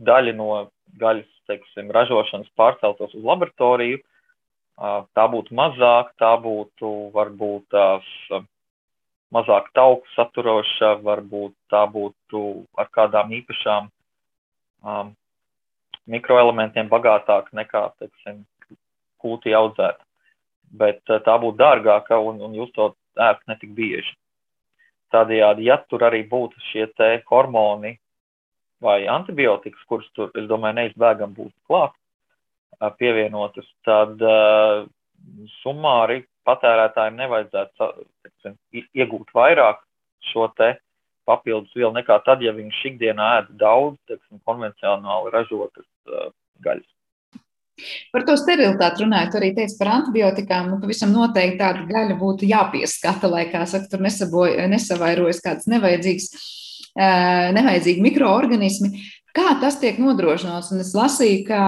daļa 0.00 0.34
no 0.38 0.48
gaļas 1.00 1.28
teiksim, 1.48 1.90
ražošanas 1.92 2.48
pārceltos 2.56 3.12
uz 3.16 3.24
laboratoriju, 3.24 4.00
tā 5.14 5.26
būtu 5.30 5.54
mazāk, 5.54 6.14
tā 6.18 6.32
būtu 6.40 6.92
varbūt 7.14 7.68
tās 7.74 8.06
mazāk 9.34 9.68
tauku 9.74 10.08
saturoša, 10.14 10.94
varbūt 11.04 11.54
tā 11.72 11.84
būtu 11.90 12.64
ar 12.78 12.88
kādām 12.94 13.34
īpašām 13.34 13.90
um, 13.90 15.12
mikroelementiem 16.10 16.90
bagātāka 16.90 17.54
nekā, 17.56 17.86
teiksim, 18.00 18.42
kūti 19.22 19.54
audzēta. 19.56 20.02
Bet 20.74 21.02
eh, 21.08 21.22
tā 21.24 21.36
būtu 21.40 21.58
dārgāka 21.60 22.18
un, 22.20 22.40
un 22.44 22.56
jūs 22.58 22.72
to 22.76 22.92
ēst 23.20 23.44
netik 23.50 23.72
bieži. 23.76 24.16
Tādējādi, 25.14 25.68
ja 25.68 25.78
tur 25.88 26.02
arī 26.08 26.24
būtu 26.28 26.58
šie 26.72 26.88
te 26.98 27.10
hormoni 27.30 27.94
vai 28.82 29.04
antibiotikas, 29.08 29.84
kuras 29.88 30.08
tur, 30.16 30.32
es 30.34 30.48
domāju, 30.50 30.80
neizbēgam 30.80 31.34
būtu 31.36 31.54
klāt 31.70 31.94
eh, 31.94 32.90
pievienotas, 32.98 33.68
tad 33.86 34.20
uh, 34.20 34.84
summāri 35.62 36.24
patērētājiem 36.44 37.16
nevajadzētu 37.22 37.86
teiksim, 38.26 38.58
iegūt 38.92 39.30
vairāk 39.32 39.80
šo 40.32 40.50
te 40.58 40.74
papildus 41.24 41.72
vielu 41.72 41.94
nekā 41.94 42.18
tad, 42.26 42.42
ja 42.44 42.52
viņš 42.52 42.82
ikdienā 42.90 43.28
ēd 43.38 43.54
daudz, 43.62 43.96
teiksim, 44.10 44.42
konvencionāli 44.44 45.32
ražotas 45.32 45.86
gaļas. 46.64 46.90
Par 48.14 48.22
to 48.22 48.36
sterilitāti 48.38 49.02
runājot, 49.02 49.34
arī 49.38 49.50
teica 49.56 49.74
par 49.80 49.90
antibiotikām. 49.96 50.68
Nu, 50.70 50.78
pavisam 50.82 51.10
noteikti 51.14 51.58
tāda 51.58 51.82
gaļa 51.88 52.16
būtu 52.20 52.46
jāpieskata, 52.46 53.30
lai, 53.30 53.48
kā 53.50 53.64
saka, 53.66 53.90
tur 53.90 54.04
nesavairojas 54.04 55.42
kāds 55.42 55.66
nevajadzīgs, 55.72 56.28
uh, 56.94 57.50
nevajadzīgi 57.56 58.04
mikroorganismi. 58.04 58.92
Kā 59.34 59.56
tas 59.58 59.80
tiek 59.82 59.96
nodrošināts? 59.98 60.68
Un 60.70 60.82
es 60.84 60.92
lasīju, 60.94 61.40
ka 61.48 61.60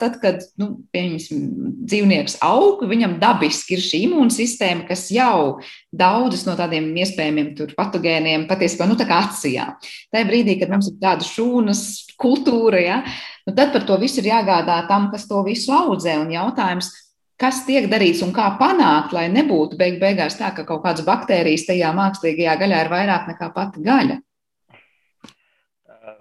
tad, 0.00 0.16
kad 0.18 0.40
nu, 0.58 0.72
dzīvnieks 0.90 2.40
aug, 2.42 2.82
viņam 2.90 3.20
dabiski 3.20 3.76
ir 3.76 3.84
šī 3.84 4.00
imūnsistēma, 4.08 4.82
kas 4.88 5.04
jau 5.14 5.60
daudzas 5.94 6.42
no 6.48 6.56
tādiem 6.58 6.88
iespējamiem 7.04 7.52
patogēniem 7.78 8.48
patiesībā 8.50 8.90
nu, 8.90 8.98
atsijā. 8.98 9.68
Tajā 10.10 10.26
brīdī, 10.26 10.58
kad 10.58 10.74
mums 10.74 10.90
ir 10.90 10.98
tāda 10.98 11.28
šūnas 11.28 11.84
kultūra, 12.18 12.82
ja, 12.82 12.98
nu, 13.46 13.54
tad 13.54 13.70
par 13.76 13.86
to 13.86 14.00
visu 14.02 14.18
ir 14.18 14.32
jāgādā 14.32 14.82
tam, 14.90 15.06
kas 15.14 15.30
to 15.30 15.46
visu 15.46 15.70
audzē. 15.70 16.18
Un 16.18 16.34
jautājums, 16.34 16.90
kas 17.38 17.62
tiek 17.68 17.86
darīts 17.94 18.26
un 18.26 18.34
kā 18.34 18.56
panākt, 18.58 19.14
lai 19.14 19.28
nebūtu 19.30 19.78
beig 19.78 20.02
beigās 20.02 20.34
tā, 20.42 20.50
ka 20.50 20.66
kaut 20.66 20.82
kādas 20.82 21.06
baktērijas 21.06 21.70
tajā 21.70 21.94
mākslīgajā 21.94 22.58
gaļā 22.58 22.86
ir 22.88 22.94
vairāk 22.98 23.30
nekā 23.36 23.54
pati 23.54 23.86
gaļa 23.86 24.18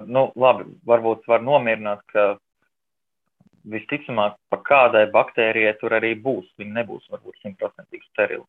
nu, 0.05 0.27
labi, 0.39 0.65
varbūt 0.87 1.27
var 1.29 1.43
nomierināt, 1.45 2.03
ka 2.13 2.33
visticamāk, 3.69 4.35
pa 4.51 4.59
kādai 4.65 5.05
baktērijai 5.11 5.75
tur 5.79 5.95
arī 5.95 6.13
būs. 6.19 6.47
Viņa 6.59 6.79
nebūs 6.81 7.09
varbūt 7.11 7.39
simtprocentīgi 7.41 8.05
sterila. 8.09 8.45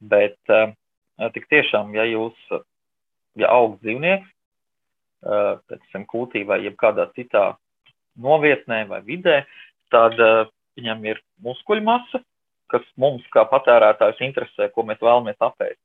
Bet 0.00 0.38
uh, 0.52 0.72
tik 1.34 1.46
tiešām, 1.52 1.92
ja 1.94 2.06
jūs, 2.08 2.36
ja 3.38 3.50
aug 3.52 3.78
dzīvnieks, 3.84 4.30
uh, 5.26 5.60
teiksim, 5.70 6.06
kūtī 6.10 6.44
vai 6.48 6.62
jebkādā 6.64 7.10
citā 7.16 7.52
novietnē 8.20 8.84
vai 8.90 9.02
vidē, 9.06 9.42
tad 9.94 10.18
uh, 10.18 10.48
viņam 10.78 11.04
ir 11.12 11.22
muskuļu 11.44 11.84
masa, 11.86 12.22
kas 12.70 12.86
mums 13.00 13.26
kā 13.34 13.44
patērētājs 13.50 14.22
interesē, 14.24 14.70
ko 14.74 14.86
mēs 14.86 15.00
vēlamies 15.02 15.38
apēst. 15.42 15.80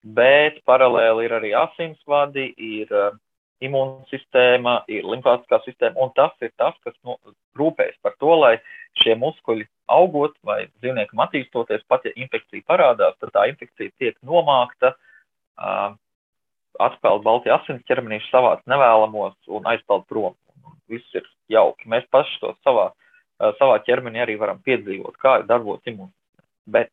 Bet 0.00 0.62
paralēli 0.68 1.26
ir 1.26 1.34
arī 1.36 1.50
asinsvadi, 1.56 2.46
ir 2.56 2.92
uh, 2.94 3.16
imūnsistēma, 3.64 4.74
ir 4.88 5.06
limfātiskā 5.08 5.60
sistēma, 5.64 6.00
un 6.00 6.12
tas 6.16 6.32
ir 6.44 6.52
tas, 6.60 6.76
kas 6.84 6.94
nu, 7.06 7.16
rūpējas 7.58 7.98
par 8.04 8.16
to, 8.22 8.32
lai 8.40 8.54
šie 9.02 9.16
muskuļi 9.20 9.66
augot 9.92 10.36
vai 10.46 10.62
dzīvniekam 10.80 11.20
attīstoties, 11.26 11.84
pat 11.90 12.06
ja 12.08 12.14
infekcija 12.16 12.64
parādās, 12.68 13.16
tad 13.20 13.34
tā 13.34 13.46
infekcija 13.50 13.92
tiek 14.00 14.16
nomākta, 14.26 14.94
uh, 14.94 15.90
atpeld 16.80 17.26
balti 17.26 17.52
asins 17.52 17.84
ķermenīši 17.88 18.30
savāc 18.30 18.62
nevēlamos 18.70 19.36
un 19.52 19.68
aizpeld 19.68 20.06
prom. 20.08 20.36
Viss 20.90 21.18
ir 21.18 21.26
jauki. 21.52 21.88
Mēs 21.90 22.06
paši 22.10 22.40
to 22.42 22.54
savā, 22.64 22.90
uh, 22.94 23.52
savā 23.60 23.80
ķermenī 23.86 24.24
arī 24.24 24.38
varam 24.40 24.62
piedzīvot, 24.64 25.18
kā 25.20 25.40
darbojas 25.48 25.84
imūnsistēma. 25.90 26.48
Bet, 26.78 26.92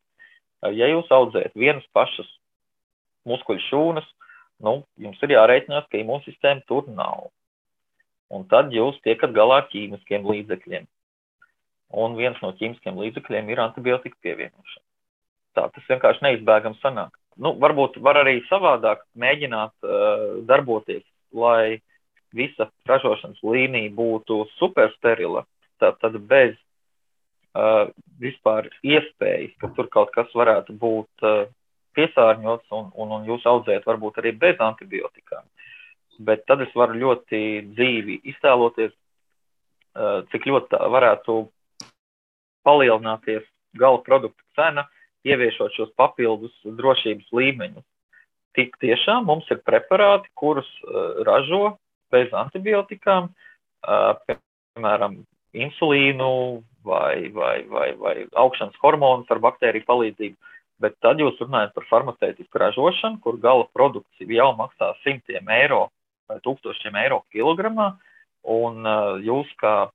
uh, 0.65 0.73
ja 0.75 0.89
jūs 0.91 1.11
audzējat 1.13 1.55
vienas 1.55 1.87
pašas 1.95 2.29
muskuļu 3.27 3.63
šūnas, 3.69 4.07
nu, 4.63 4.81
jums 4.97 5.21
ir 5.23 5.35
jārēķinās, 5.35 5.87
ka 5.91 5.99
imūnsistēma 6.01 6.65
tur 6.69 6.87
nav. 6.91 7.29
Un 8.33 8.43
tad 8.51 8.73
jūs 8.75 8.97
tiekat 9.05 9.31
galā 9.35 9.61
ar 9.61 9.69
ķīmiskiem 9.71 10.25
līdzekļiem. 10.27 10.87
Un 12.03 12.17
viens 12.19 12.39
no 12.43 12.51
ķīmiskiem 12.57 12.97
līdzekļiem 12.99 13.53
ir 13.53 13.63
antibiotika 13.63 14.17
pievienošana. 14.25 14.83
Tā 15.55 15.69
tas 15.73 15.89
vienkārši 15.89 16.25
neizbēgami 16.25 16.79
sanāk. 16.81 17.15
Nu, 17.37 17.53
varbūt 17.61 17.99
var 18.03 18.19
arī 18.23 18.41
savādāk 18.49 19.03
mēģināt 19.17 19.73
uh, 19.85 20.41
darboties, 20.49 21.05
lai 21.31 21.79
visa 22.35 22.67
ražošanas 22.89 23.39
līnija 23.45 23.93
būtu 23.95 24.43
supersterila, 24.57 25.45
tad, 25.81 25.99
tad 26.01 26.17
bez 26.29 26.55
uh, 26.57 27.87
vispār 28.19 28.67
iespējas, 28.83 29.53
ka 29.61 29.71
tur 29.77 29.89
kaut 29.93 30.11
kas 30.15 30.33
varētu 30.35 30.75
būt 30.81 31.25
uh, 31.25 31.45
piesārņots 31.97 32.73
un, 32.77 32.91
un, 32.95 33.13
un 33.17 33.27
jūs 33.27 33.45
audzējat 33.49 33.87
varbūt 33.87 34.21
arī 34.21 34.33
bez 34.37 34.61
antibiotikām. 34.63 35.43
Bet 36.27 36.45
tad 36.49 36.63
es 36.65 36.73
varu 36.77 36.97
ļoti 36.97 37.41
dzīvi 37.73 38.21
iztēloties, 38.33 38.93
uh, 38.93 40.23
cik 40.31 40.47
ļoti 40.49 40.81
varētu 40.93 41.39
palielināties 42.67 43.45
gala 43.77 44.01
produkta 44.05 44.43
cena, 44.57 44.87
ieviešot 45.27 45.75
šos 45.75 45.93
papildus 45.99 46.55
drošības 46.65 47.29
līmeņus. 47.35 47.85
Tik 48.57 48.77
tiešām 48.81 49.27
mums 49.29 49.49
ir 49.53 49.61
preparāti, 49.65 50.31
kurus 50.37 50.69
uh, 50.85 51.21
ražo 51.27 51.77
bez 52.13 52.31
antibiotikām, 52.33 53.29
uh, 53.29 54.13
piemēram, 54.25 55.19
insulīnu 55.57 56.31
vai, 56.85 57.29
vai, 57.33 57.63
vai, 57.69 57.89
vai 57.99 58.15
augšanas 58.33 58.77
hormonus 58.81 59.29
ar 59.33 59.41
baktēriju 59.43 59.87
palīdzību. 59.87 60.53
Bet 60.83 60.93
tad 61.01 61.21
jūs 61.21 61.39
runājat 61.41 61.73
par 61.73 61.87
farmaceitisku 61.89 62.59
ražošanu, 62.61 63.17
kur 63.23 63.39
gala 63.41 63.65
produkts 63.73 64.21
jau 64.21 64.51
maksā 64.59 64.91
simtiem 65.01 65.49
eiro 65.49 65.87
vai 66.29 66.37
tūkstošiem 66.45 66.97
eiro 67.01 67.23
kilogramā, 67.33 67.95
un 68.53 68.85
uh, 68.85 69.15
jūs 69.23 69.49
kā 69.61 69.89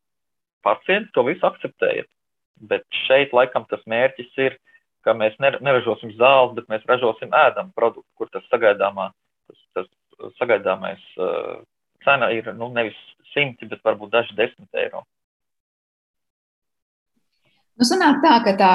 pacienti 0.67 1.13
to 1.15 1.25
visu 1.29 1.47
akceptējat. 1.47 2.09
Bet 2.67 2.87
šeit 3.07 3.35
laikam 3.37 3.67
tas 3.71 3.83
mērķis 3.91 4.35
ir, 4.43 4.59
ka 5.07 5.15
mēs 5.19 5.35
neražosim 5.43 6.15
zāles, 6.19 6.55
bet 6.59 6.69
mēs 6.71 6.87
ražosim 6.87 7.33
ēdamu 7.35 7.75
produktu, 7.79 8.09
kur 8.19 8.31
tas 8.35 8.45
sagaidāmā, 8.51 9.09
tas, 9.51 9.63
tas 9.77 10.35
sagaidāmais 10.39 11.03
uh, 11.19 11.63
cena 12.05 12.31
ir 12.35 12.53
nu, 12.59 12.71
nevis 12.75 12.99
simti, 13.33 13.67
bet 13.71 13.83
varbūt 13.87 14.13
daži 14.13 14.37
desmit 14.39 14.83
eiro. 14.83 15.03
Nu, 17.81 17.87
sanāk 17.89 18.19
tā, 18.21 18.35
ka 18.45 18.53
tā 18.61 18.73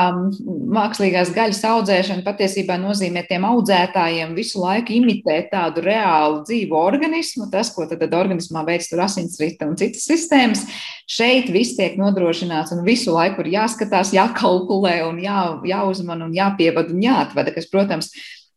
mākslīgās 0.74 1.30
gaļas 1.36 1.60
audzēšana 1.70 2.24
patiesībā 2.26 2.80
nozīmē 2.82 3.22
tiem 3.30 3.44
audzētājiem 3.46 4.32
visu 4.36 4.64
laiku 4.64 4.96
imitēt 4.96 5.52
tādu 5.52 5.84
reālu 5.86 6.42
dzīvu 6.48 6.76
organismu. 6.80 7.46
Tas, 7.54 7.70
ko 7.76 7.86
tad, 7.86 8.02
tad 8.02 8.16
organismā 8.18 8.66
veids 8.66 8.90
tur 8.90 9.04
asinsrita 9.06 9.70
un 9.70 9.78
citas 9.78 10.08
sistēmas, 10.10 10.66
šeit 11.06 11.52
viss 11.54 11.78
tiek 11.78 12.00
nodrošināts 12.02 12.74
un 12.74 12.82
visu 12.88 13.14
laiku 13.14 13.46
ir 13.46 13.54
jāskatās, 13.60 14.16
jākalkulē 14.18 14.98
un 15.06 15.22
jā, 15.22 15.44
jāuzman 15.76 16.26
un 16.26 16.34
jāpievada 16.34 16.92
un 16.92 17.06
jāatvada, 17.06 17.54
kas, 17.54 17.70
protams, 17.70 18.10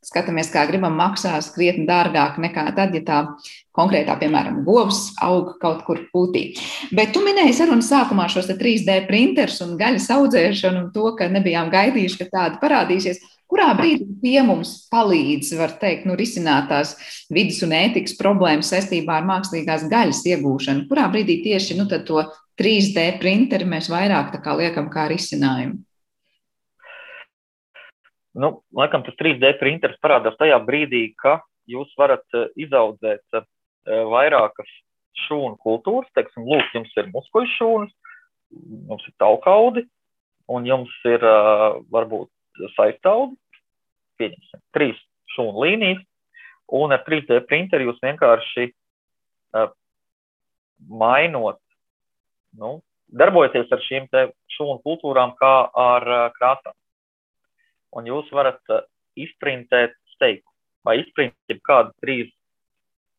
skatāmies, 0.04 0.48
kā 0.52 0.64
gribam, 0.68 0.94
maksās 0.96 1.50
krietni 1.54 1.84
dārgāk 1.88 2.38
nekā 2.40 2.66
tad, 2.76 2.94
ja 2.96 3.02
tā 3.04 3.18
konkrētā, 3.76 4.16
piemēram, 4.20 4.62
govs 4.64 5.10
aug 5.22 5.54
kaut 5.60 5.82
kur 5.86 6.00
pūtī. 6.12 6.46
Bet 6.96 7.12
tu 7.14 7.22
minēji 7.24 7.58
sarunas 7.58 7.90
sākumā 7.92 8.28
šos 8.32 8.48
3D 8.50 9.02
printerus 9.08 9.60
un 9.64 9.76
gaļas 9.80 10.08
audzēšanu 10.16 10.86
un 10.86 10.88
to, 10.94 11.10
ka 11.18 11.28
nebijām 11.32 11.68
gaidījuši, 11.72 12.22
ka 12.22 12.30
tāda 12.32 12.62
parādīsies. 12.62 13.20
Kurā 13.50 13.72
brīdī 13.74 14.06
tie 14.22 14.44
mums 14.46 14.86
palīdz, 14.92 15.48
var 15.58 15.72
teikt, 15.80 16.04
nu, 16.06 16.14
risināt 16.14 16.68
tās 16.70 16.94
vidas 17.34 17.58
un 17.66 17.74
ētikas 17.74 18.14
problēmas 18.20 18.70
saistībā 18.70 19.16
ar 19.18 19.26
mākslīgās 19.26 19.88
gaļas 19.90 20.22
iegūšanu? 20.30 20.86
Kurā 20.86 21.08
brīdī 21.10 21.40
tieši 21.48 21.80
nu, 21.80 21.88
to 21.90 22.22
3D 22.60 23.08
printeri 23.18 23.66
mēs 23.66 23.90
vairāk 23.90 24.38
liekam 24.54 24.86
kā 24.92 25.08
risinājumu? 25.10 25.80
Nu, 28.34 28.60
laikam 28.76 29.02
tas 29.02 29.16
3D 29.18 29.56
printeris 29.58 29.98
parādās 30.02 30.36
tajā 30.38 30.60
brīdī, 30.62 31.08
ka 31.18 31.40
jūs 31.70 31.90
varat 31.98 32.22
uh, 32.38 32.46
izaudzēt 32.58 33.24
uh, 33.34 33.46
vairākas 34.10 34.70
šūnu 35.26 35.58
kultūras. 35.64 36.10
Teiksim, 36.14 36.46
lūk, 36.46 36.68
jums 36.76 36.92
ir 37.00 37.10
muskuļu 37.10 37.50
šūnas, 37.56 37.94
jums 38.90 39.08
ir 39.08 39.16
taukaudi, 39.22 39.84
un 40.50 40.68
jums 40.68 40.92
ir 41.10 41.26
uh, 41.26 41.80
varbūt 41.90 42.30
saistaudi. 42.76 43.34
Pieņemsim, 44.20 44.62
trīs 44.76 45.00
šūnu 45.34 45.64
līnijas, 45.64 46.04
un 46.76 46.94
ar 46.94 47.02
3D 47.06 47.42
printeri 47.48 47.88
jūs 47.88 47.98
vienkārši 48.04 48.70
mainot, 50.90 51.58
nu, 52.60 52.76
darbojaties 53.10 53.72
ar 53.74 53.82
šīm 53.84 54.06
šūnu 54.54 54.78
kultūrām 54.84 55.34
kā 55.40 55.54
ar 55.76 56.06
krāsām 56.36 56.76
un 57.96 58.08
jūs 58.08 58.30
varat 58.34 58.60
uh, 58.72 58.84
izprintēt 59.18 59.96
steiku 60.14 60.50
vai 60.86 61.00
izprintēt 61.02 61.60
kādu 61.66 61.92
trīs 62.02 62.30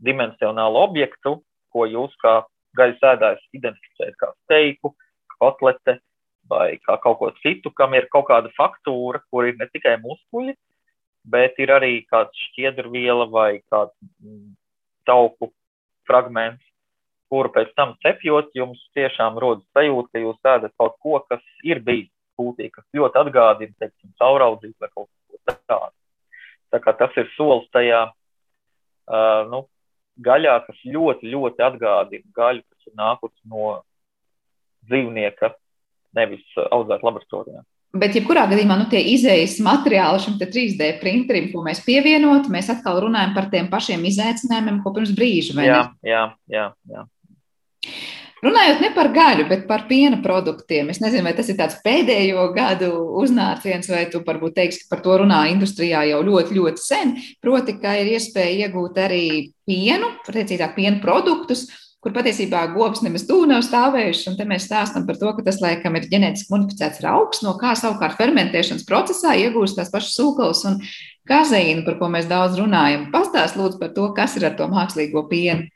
dimensionālu 0.02 0.82
objektu, 0.82 1.38
ko 1.72 1.86
jūs 1.86 2.14
kā 2.24 2.42
gaļas 2.78 3.04
ēdājs 3.14 3.44
identificējat 3.58 4.18
kā 4.18 4.32
steiku, 4.46 4.94
kotlete 5.38 6.00
vai 6.50 6.80
kā 6.82 6.98
kaut 7.04 7.20
ko 7.20 7.30
citu, 7.44 7.72
kam 7.76 7.94
ir 7.96 8.10
kaut 8.12 8.28
kāda 8.32 8.52
faktūra, 8.58 9.22
kur 9.30 9.48
ir 9.48 9.60
ne 9.60 9.68
tikai 9.72 9.98
muskuļi, 10.02 10.56
bet 11.32 11.60
ir 11.62 11.74
arī 11.76 11.94
kāds 12.10 12.48
šķiedrviela 12.50 13.30
vai 13.30 13.62
kāds 13.72 13.94
mm, 14.24 14.56
tauku 15.08 15.52
fragments, 16.10 16.64
kuru 17.32 17.52
pēc 17.54 17.70
tam 17.78 17.94
cepjot, 18.04 18.50
jums 18.58 18.82
tiešām 18.98 19.38
rodas 19.40 19.68
sajūta, 19.78 20.10
ka 20.12 20.24
jūs 20.26 20.52
ēdat 20.56 20.74
kaut 20.82 20.98
ko, 21.04 21.22
kas 21.30 21.44
ir 21.64 21.80
bijis 21.86 22.10
kūtī, 22.42 22.72
kas 22.74 22.86
ļoti 22.98 23.22
atgādina, 23.22 23.78
teiksim, 23.80 24.14
cauraudzīt 24.22 24.76
vai 24.82 24.90
kaut 24.90 25.08
ko 25.08 25.56
tādu. 25.70 25.94
Tā 26.72 26.80
kā 26.82 26.96
tas 26.98 27.16
ir 27.20 27.30
solis 27.36 27.68
tajā, 27.76 28.06
uh, 28.10 29.42
nu, 29.52 29.66
gaļā, 30.24 30.60
kas 30.68 30.86
ļoti, 30.88 31.32
ļoti 31.34 31.66
atgādina 31.66 32.36
gaļu, 32.36 32.64
kas 32.64 32.88
ir 32.90 32.96
nākusi 33.00 33.52
no 33.52 33.76
dzīvnieka, 34.90 35.52
nevis 36.18 36.44
audzēt 36.72 37.04
laboratorijā. 37.06 37.62
Bet, 37.92 38.16
jebkurā 38.16 38.46
gadījumā, 38.48 38.78
nu, 38.80 38.86
tie 38.88 39.02
izējas 39.12 39.58
materiāli 39.64 40.22
šim 40.24 40.38
3D 40.40 40.94
printerim, 41.02 41.50
ko 41.52 41.60
mēs 41.66 41.82
pievienot, 41.84 42.48
mēs 42.52 42.70
atkal 42.72 43.02
runājam 43.04 43.34
par 43.36 43.50
tiem 43.52 43.68
pašiem 43.72 44.06
izaicinājumiem, 44.08 44.78
ko 44.84 44.94
pirms 44.96 45.12
brīža. 45.18 45.58
Jā, 45.68 45.82
jā, 46.08 46.22
jā, 46.48 46.70
jā. 46.88 47.04
Runājot 48.42 48.80
ne 48.82 48.90
par 48.96 49.12
gaļu, 49.14 49.44
bet 49.52 49.68
par 49.70 49.84
piena 49.86 50.18
produktiem. 50.24 50.88
Es 50.90 50.98
nezinu, 51.04 51.28
vai 51.28 51.36
tas 51.38 51.52
ir 51.52 51.60
tāds 51.60 51.78
pēdējo 51.86 52.48
gadu 52.56 52.90
uznāciens, 53.22 53.90
vai 53.92 54.08
tu 54.10 54.24
varbūt 54.26 54.56
teiksi, 54.58 54.82
ka 54.82 54.96
par 54.96 55.04
to 55.06 55.20
runā 55.22 55.44
industrijā 55.52 56.02
jau 56.10 56.24
ļoti, 56.26 56.58
ļoti 56.58 56.82
sen. 56.82 57.14
Proti, 57.44 57.78
ka 57.84 57.94
ir 58.02 58.10
iespēja 58.16 58.66
iegūt 58.66 58.98
arī 59.04 59.24
pienu, 59.70 60.10
precīzāk, 60.26 60.74
piena 60.74 60.98
produktus, 61.04 61.68
kur 62.02 62.16
patiesībā 62.16 62.64
govs 62.74 63.04
nemaz 63.06 63.28
tuvu 63.30 63.46
nav 63.52 63.62
stāvējuši. 63.68 64.24
Un 64.32 64.40
te 64.40 64.48
mēs 64.50 64.66
stāstām 64.66 65.06
par 65.06 65.20
to, 65.22 65.36
ka 65.38 65.46
tas, 65.46 65.60
laikam, 65.62 66.00
ir 66.00 66.08
ģenētiski 66.10 66.50
modificēts 66.50 67.04
rauks, 67.06 67.44
no 67.46 67.54
kā 67.62 67.76
savukārt 67.78 68.18
fermentēšanas 68.18 68.88
procesā 68.90 69.36
iegūst 69.38 69.78
tās 69.78 69.94
pašas 69.94 70.18
sūklas 70.18 70.64
un 70.66 70.80
kazeīnu, 71.30 71.86
par 71.86 72.00
ko 72.02 72.10
mēs 72.10 72.26
daudz 72.32 72.58
runājam. 72.58 73.12
Pastāst 73.14 73.60
lūdzu 73.60 73.78
par 73.84 73.94
to, 73.94 74.10
kas 74.18 74.34
ir 74.42 74.50
ar 74.50 74.58
to 74.58 74.66
mākslīgo 74.72 75.28
pienu. 75.30 75.70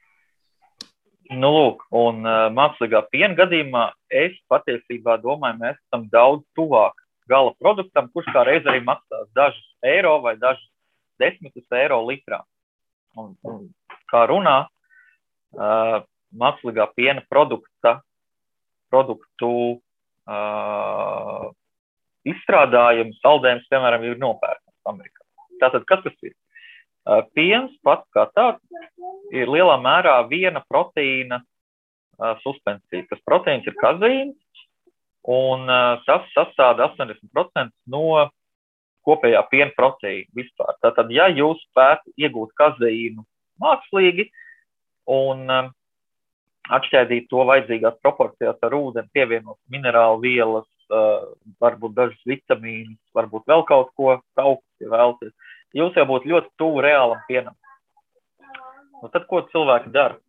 Nu, 1.33 1.49
lūk, 1.49 1.85
un 1.95 2.21
uh, 2.21 2.47
mākslīgā 2.53 3.01
piena 3.09 3.33
gadījumā 3.37 3.87
es 4.13 4.35
patiesībā 4.51 5.17
domāju, 5.23 5.57
mēs 5.63 5.77
esam 5.79 6.05
daudz 6.11 6.43
tuvāk 6.57 6.99
gala 7.29 7.55
produktam, 7.57 8.11
kurš 8.13 8.29
kā 8.33 8.43
reiz 8.45 8.67
arī 8.69 8.83
maksās 8.85 9.25
dažus 9.33 9.65
eiro 9.81 10.19
vai 10.21 10.35
dažus 10.37 10.67
desmitus 11.21 11.65
eiro 11.73 12.03
litrā. 12.05 12.43
Un, 13.17 13.33
un 13.47 13.63
kā 14.11 14.25
runā, 14.29 14.57
uh, 15.57 15.97
mākslīgā 16.35 16.85
piena 16.93 17.23
produkta, 17.31 17.97
produktu 18.93 19.51
uh, 20.29 21.49
izstrādājums, 22.27 23.17
saldējums, 23.23 23.69
piemēram, 23.71 24.05
ir 24.05 24.21
nopērkams 24.21 24.91
Amerikā. 24.93 25.25
Tātad, 25.63 25.87
kas 25.89 26.05
tas 26.05 26.27
ir? 26.27 26.35
Uh, 27.05 27.21
piens 27.37 27.73
pats 27.85 28.05
kā 28.13 28.27
tāds 28.37 28.61
ir 29.33 29.51
lielā 29.51 29.75
mērā 29.81 30.15
viena 30.29 30.61
proteīna 30.69 31.41
uh, 31.41 32.33
suspensija. 32.43 33.07
Tas 33.09 33.21
proteīns 33.27 33.67
ir 33.67 33.77
kazeīns, 33.81 34.65
un 35.25 35.69
uh, 35.69 36.01
tas 36.07 36.27
sastāv 36.35 36.81
80% 36.85 37.71
no 37.91 38.27
kopējā 39.05 39.41
piena 39.51 39.71
proteīna 39.77 40.29
vispār. 40.37 40.75
Tātad, 40.83 41.11
ja 41.13 41.29
jūs 41.29 41.61
spētu 41.69 42.13
iegūt 42.17 42.53
kazeīnu 42.57 43.25
mākslīgi 43.61 44.29
un 45.13 45.45
um, 45.51 45.73
atšķaidīt 46.73 47.27
to 47.29 47.43
vajadzīgās 47.45 47.99
proporcijās 48.01 48.57
ar 48.65 48.73
ūdeni, 48.77 49.11
pievienot 49.13 49.59
minerālu 49.71 50.23
vielas, 50.23 50.69
uh, 50.89 51.27
varbūt 51.61 51.93
dažas 51.97 52.29
vitamīnas, 52.29 52.97
varbūt 53.17 53.45
vēl 53.51 53.65
kaut 53.69 53.93
ko 53.97 54.17
tauku, 54.37 54.63
ja 54.81 54.89
vēlaties, 54.93 55.35
jūs 55.77 55.99
jau 55.99 56.07
būtu 56.09 56.33
ļoti 56.33 56.51
tuvu 56.61 56.81
reālam 56.85 57.21
pienam. 57.29 57.53
Nu, 59.01 59.09
tad, 59.11 59.25
ko 59.29 59.41
cilvēki 59.51 59.91
dara? 59.95 60.19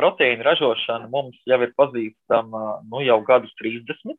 Proteīna 0.00 0.46
ražošana 0.46 1.10
mums 1.12 1.36
jau 1.48 1.58
ir 1.60 1.72
pazīstama 1.76 2.80
nu, 2.88 3.02
jau 3.04 3.18
gadus 3.26 3.52
30 3.60 4.14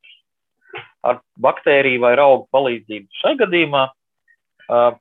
ar 1.08 1.22
baktēriju 1.42 2.04
vai 2.04 2.14
augu 2.22 2.46
palīdzību. 2.54 3.10
Šai 3.22 3.34
gadījumā 3.40 3.88
uh, 3.90 4.92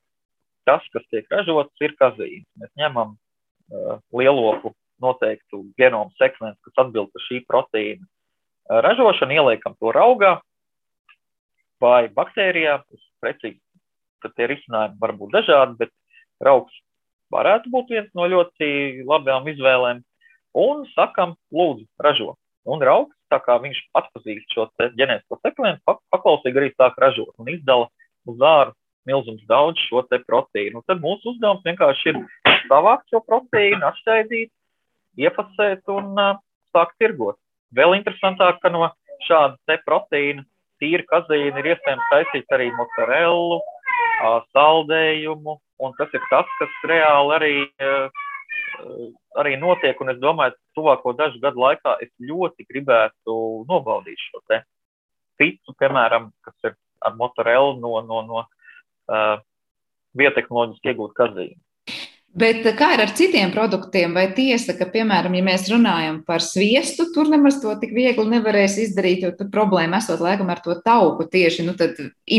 tas, 0.67 0.87
kas 0.93 1.05
tiek 1.13 1.29
ražots, 1.31 1.83
ir 1.85 1.93
kazeīns. 1.99 2.47
Mēs 2.57 2.71
ņemam 2.81 3.13
uh, 3.13 3.99
lielopu 4.17 4.73
noteiktu 5.01 5.63
genomu 5.77 6.13
sekvenci, 6.17 6.59
kas 6.65 6.85
atbild 6.85 7.11
par 7.13 7.27
šī 7.27 7.43
proteīna 7.49 8.01
uh, 8.01 8.81
ražošanu, 8.87 9.37
ieliekam 9.37 9.77
to 9.77 9.93
raugā 9.95 10.39
vai 11.81 12.07
baktērijā. 12.13 12.79
Precīzi, 13.21 13.59
tad 14.25 14.33
tie 14.33 14.49
risinājumi 14.49 14.97
var 15.01 15.13
būt 15.17 15.35
dažādi, 15.37 15.77
bet 15.83 15.93
raugs 16.41 16.73
varētu 17.31 17.71
būt 17.73 17.95
viens 17.95 18.11
no 18.17 18.27
ļoti 18.29 19.03
labām 19.07 19.47
izvēlēm. 19.51 20.03
Un 20.61 20.85
sakam, 20.95 21.37
lūdzu, 21.55 21.87
ražo. 22.03 22.35
Un 22.67 22.83
raugs 22.83 23.15
tā 23.31 23.39
kā 23.41 23.55
viņš 23.63 23.79
atpazīst 23.97 24.53
šo 24.53 24.67
ģenētisko 24.99 25.39
sekvenci, 25.39 25.81
paklausīgi 25.87 26.59
arī 26.59 26.69
sāk 26.75 26.99
ražot 26.99 27.31
un 27.39 27.49
izdala 27.53 27.87
uz 28.27 28.43
ārā 28.43 28.75
milzums 29.07 29.41
daudz 29.49 29.81
šo 29.87 30.03
te 30.09 30.19
proteīnu. 30.27 30.81
Un 30.81 30.87
tad 30.87 31.01
mūsu 31.01 31.33
uzdevums 31.33 31.65
vienkārši 31.65 32.11
ir 32.11 32.19
savākt 32.67 33.07
šo 33.09 33.23
proteīnu, 33.25 33.81
atšķaidīt, 33.87 34.51
iefasēt 35.25 35.89
un 35.91 36.11
uh, 36.19 36.35
sākt 36.75 36.97
tirgot. 37.01 37.39
Vēl 37.75 37.95
interesantāk, 37.97 38.59
ka 38.61 38.69
no 38.73 38.89
šāda 39.25 39.57
te 39.69 39.79
proteīna 39.87 40.45
tīra 40.81 41.05
kazeīna 41.09 41.61
ir 41.61 41.71
iespējams 41.73 42.09
taisīt 42.11 42.55
arī 42.55 42.71
mozzarellu, 42.77 43.59
saldējumu, 44.53 45.57
un 45.81 45.95
tas 45.97 46.11
ir 46.13 46.23
tas, 46.29 46.49
kas 46.59 46.83
reāli 46.89 47.35
arī 47.37 47.55
uh, 47.81 48.21
arī 49.41 49.55
notiek, 49.59 49.99
un 50.01 50.13
es 50.13 50.19
domāju, 50.21 50.55
ka 50.55 50.79
tuvāko 50.79 51.13
dažu 51.17 51.41
gadu 51.43 51.61
laikā 51.61 51.97
es 52.03 52.11
ļoti 52.19 52.65
gribētu 52.69 53.35
nobaudīt 53.69 54.19
šo 54.29 54.41
te 54.49 54.61
pitu, 55.39 55.75
piemēram, 55.79 56.29
kas 56.45 56.69
ir 56.69 56.77
ar 57.01 57.15
motorelu 57.17 57.77
no, 57.81 57.95
no, 58.05 58.21
no 58.27 58.43
uh, 58.45 59.37
biotehnoloģiski 60.17 60.91
iegūt 60.91 61.15
kazīnu. 61.17 61.57
Bet 62.31 62.63
kā 62.79 62.93
ir 62.95 63.01
ar 63.03 63.09
citiem 63.11 63.49
produktiem? 63.51 64.13
Vai 64.15 64.29
tiesa, 64.31 64.71
ka, 64.79 64.85
piemēram, 64.93 65.33
ja 65.35 65.43
mēs 65.43 65.65
runājam 65.67 66.21
par 66.23 66.39
sviestu, 66.39 67.09
tur 67.11 67.27
nemaz 67.27 67.57
to 67.59 67.73
tik 67.81 67.91
viegli 67.91 68.23
nevarēs 68.31 68.77
izdarīt, 68.85 69.25
jo 69.25 69.33
tur 69.35 69.49
problēma 69.51 69.99
esot 69.99 70.23
laikam 70.23 70.47
ar 70.53 70.61
to 70.63 70.77
tauku 70.85 71.27
tieši 71.27 71.67
nu, 71.67 71.75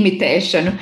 imitēšanu, 0.01 0.73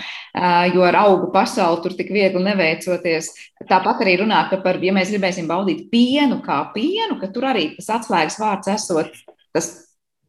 jo 0.77 0.87
ar 0.87 1.01
augu 1.03 1.33
pasauli 1.35 1.83
tur 1.83 1.99
tik 1.99 2.15
viegli 2.15 2.45
neveicoties. 2.47 3.33
Tāpat 3.67 4.07
arī 4.07 4.21
runā, 4.23 4.45
ka 4.53 4.63
par, 4.63 4.79
ja 4.79 4.95
mēs 4.95 5.11
gribēsim 5.11 5.51
baudīt 5.51 5.89
pienu 5.91 6.39
kā 6.47 6.63
pienu, 6.77 7.19
ka 7.19 7.35
tur 7.35 7.51
arī 7.51 7.73
tas 7.81 7.91
atslēgas 7.99 8.39
vārds 8.39 8.71
esot 8.79 9.25
tas 9.51 9.73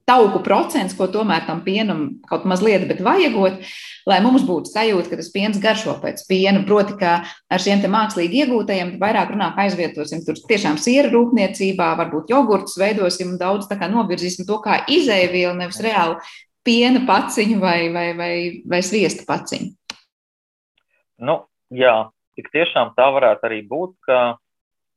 tauku 0.09 0.41
procents, 0.43 0.95
ko 0.97 1.07
tomēr 1.11 1.45
tam 1.47 1.61
pienam 1.65 2.07
kaut 2.29 2.49
mazliet, 2.49 2.87
bet 2.89 3.01
vajagot, 3.05 3.61
lai 4.09 4.19
mums 4.23 4.45
būtu 4.47 4.71
sajūta, 4.71 5.09
ka 5.11 5.19
tas 5.19 5.31
piens 5.33 5.59
garšo 5.61 5.95
pēc 6.03 6.23
piena. 6.29 6.63
Proti, 6.67 6.95
ka 6.99 7.13
ar 7.25 7.63
šiem 7.63 7.83
mākslīgi 7.91 8.43
iegūtajiem 8.43 8.95
vairāk 9.01 9.33
runā, 9.33 9.51
aizvietosim 9.63 10.23
tur 10.25 10.39
tiešām 10.49 10.79
siera 10.81 11.11
rūpniecībā, 11.13 11.91
varbūt 11.99 12.31
jogurtus 12.33 12.77
veidosim 12.81 13.33
un 13.33 13.41
daudz 13.41 13.69
tā 13.69 13.77
kā 13.79 13.89
novirzīsim 13.91 14.47
to 14.49 14.59
kā 14.63 14.81
izēvielu, 14.91 15.55
nevis 15.59 15.81
reāli 15.83 16.19
piena 16.65 17.01
paciņu 17.07 17.57
vai, 17.61 17.79
vai, 17.93 18.07
vai, 18.17 18.35
vai 18.69 18.81
sviesta 18.85 19.25
paciņu. 19.27 19.73
Nu, 21.21 21.41
jā, 21.73 21.95
tik 22.37 22.49
tiešām 22.53 22.95
tā 22.97 23.09
varētu 23.13 23.49
arī 23.49 23.61
būt, 23.69 23.97
ka 24.07 24.21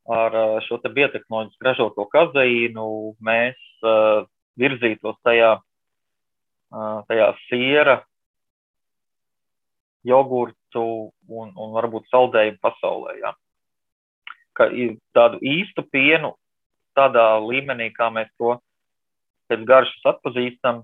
ar 0.04 0.36
šo 0.66 0.78
biotehnoloģisku 0.84 1.64
ražoto 1.64 2.04
kazeīnu 2.12 2.86
mēs 3.24 3.56
uh, 3.84 4.24
virzītos 4.60 5.16
tajā, 5.26 5.56
tajā 7.08 7.28
siera, 7.48 8.00
jogurtu 10.04 10.84
un, 11.28 11.52
un 11.56 11.74
varbūt 11.76 12.08
saldējumu 12.12 12.60
pasaulē. 12.62 13.18
Jā. 13.22 13.34
Ka 14.54 14.68
tādu 15.16 15.40
īstu 15.42 15.84
pienu 15.90 16.34
tādā 16.94 17.34
līmenī, 17.42 17.90
kā 17.94 18.10
mēs 18.14 18.30
to 18.38 18.56
pēc 19.50 19.64
garšas 19.68 20.10
atpazīstam, 20.14 20.82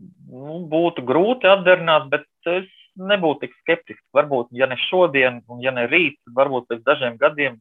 nu, 0.00 0.60
būtu 0.70 1.04
grūti 1.06 1.48
atdarināt, 1.50 2.08
bet 2.12 2.26
es 2.48 2.68
nebūtu 3.00 3.44
tik 3.44 3.56
skeptisks. 3.60 4.06
Varbūt, 4.16 4.50
ja 4.56 4.68
ne 4.70 4.78
šodien, 4.88 5.42
un 5.50 5.62
ja 5.64 5.74
ne 5.74 5.86
rīt, 5.90 6.18
tad 6.24 6.36
varbūt 6.38 6.68
pēc 6.70 6.84
dažiem 6.86 7.18
gadiem, 7.20 7.58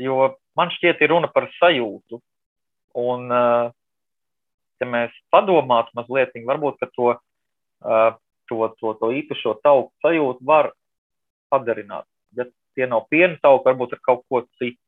jo 0.00 0.34
man 0.58 0.72
šķiet, 0.74 1.02
ir 1.02 1.14
runa 1.14 1.30
par 1.32 1.48
sajūtu. 1.58 2.20
Un, 2.94 3.26
eh, 3.32 3.70
ja 4.80 4.86
mēs 4.86 5.14
padomātu 5.34 5.90
mazliet, 5.98 6.34
varbūt 6.46 6.78
to, 6.94 7.14
eh, 7.14 8.10
to, 8.50 8.68
to, 8.80 8.94
to 9.00 9.10
īpašo 9.20 9.58
tauku 9.64 9.92
sajūtu 10.04 10.44
var 10.46 10.72
padarināt. 11.52 12.06
Ja 12.36 12.46
tie 12.74 12.88
nav 12.90 13.06
piena 13.10 13.38
tauki, 13.42 13.68
varbūt 13.68 13.96
ar 13.96 14.02
kaut 14.04 14.24
ko 14.28 14.42
citu. 14.58 14.80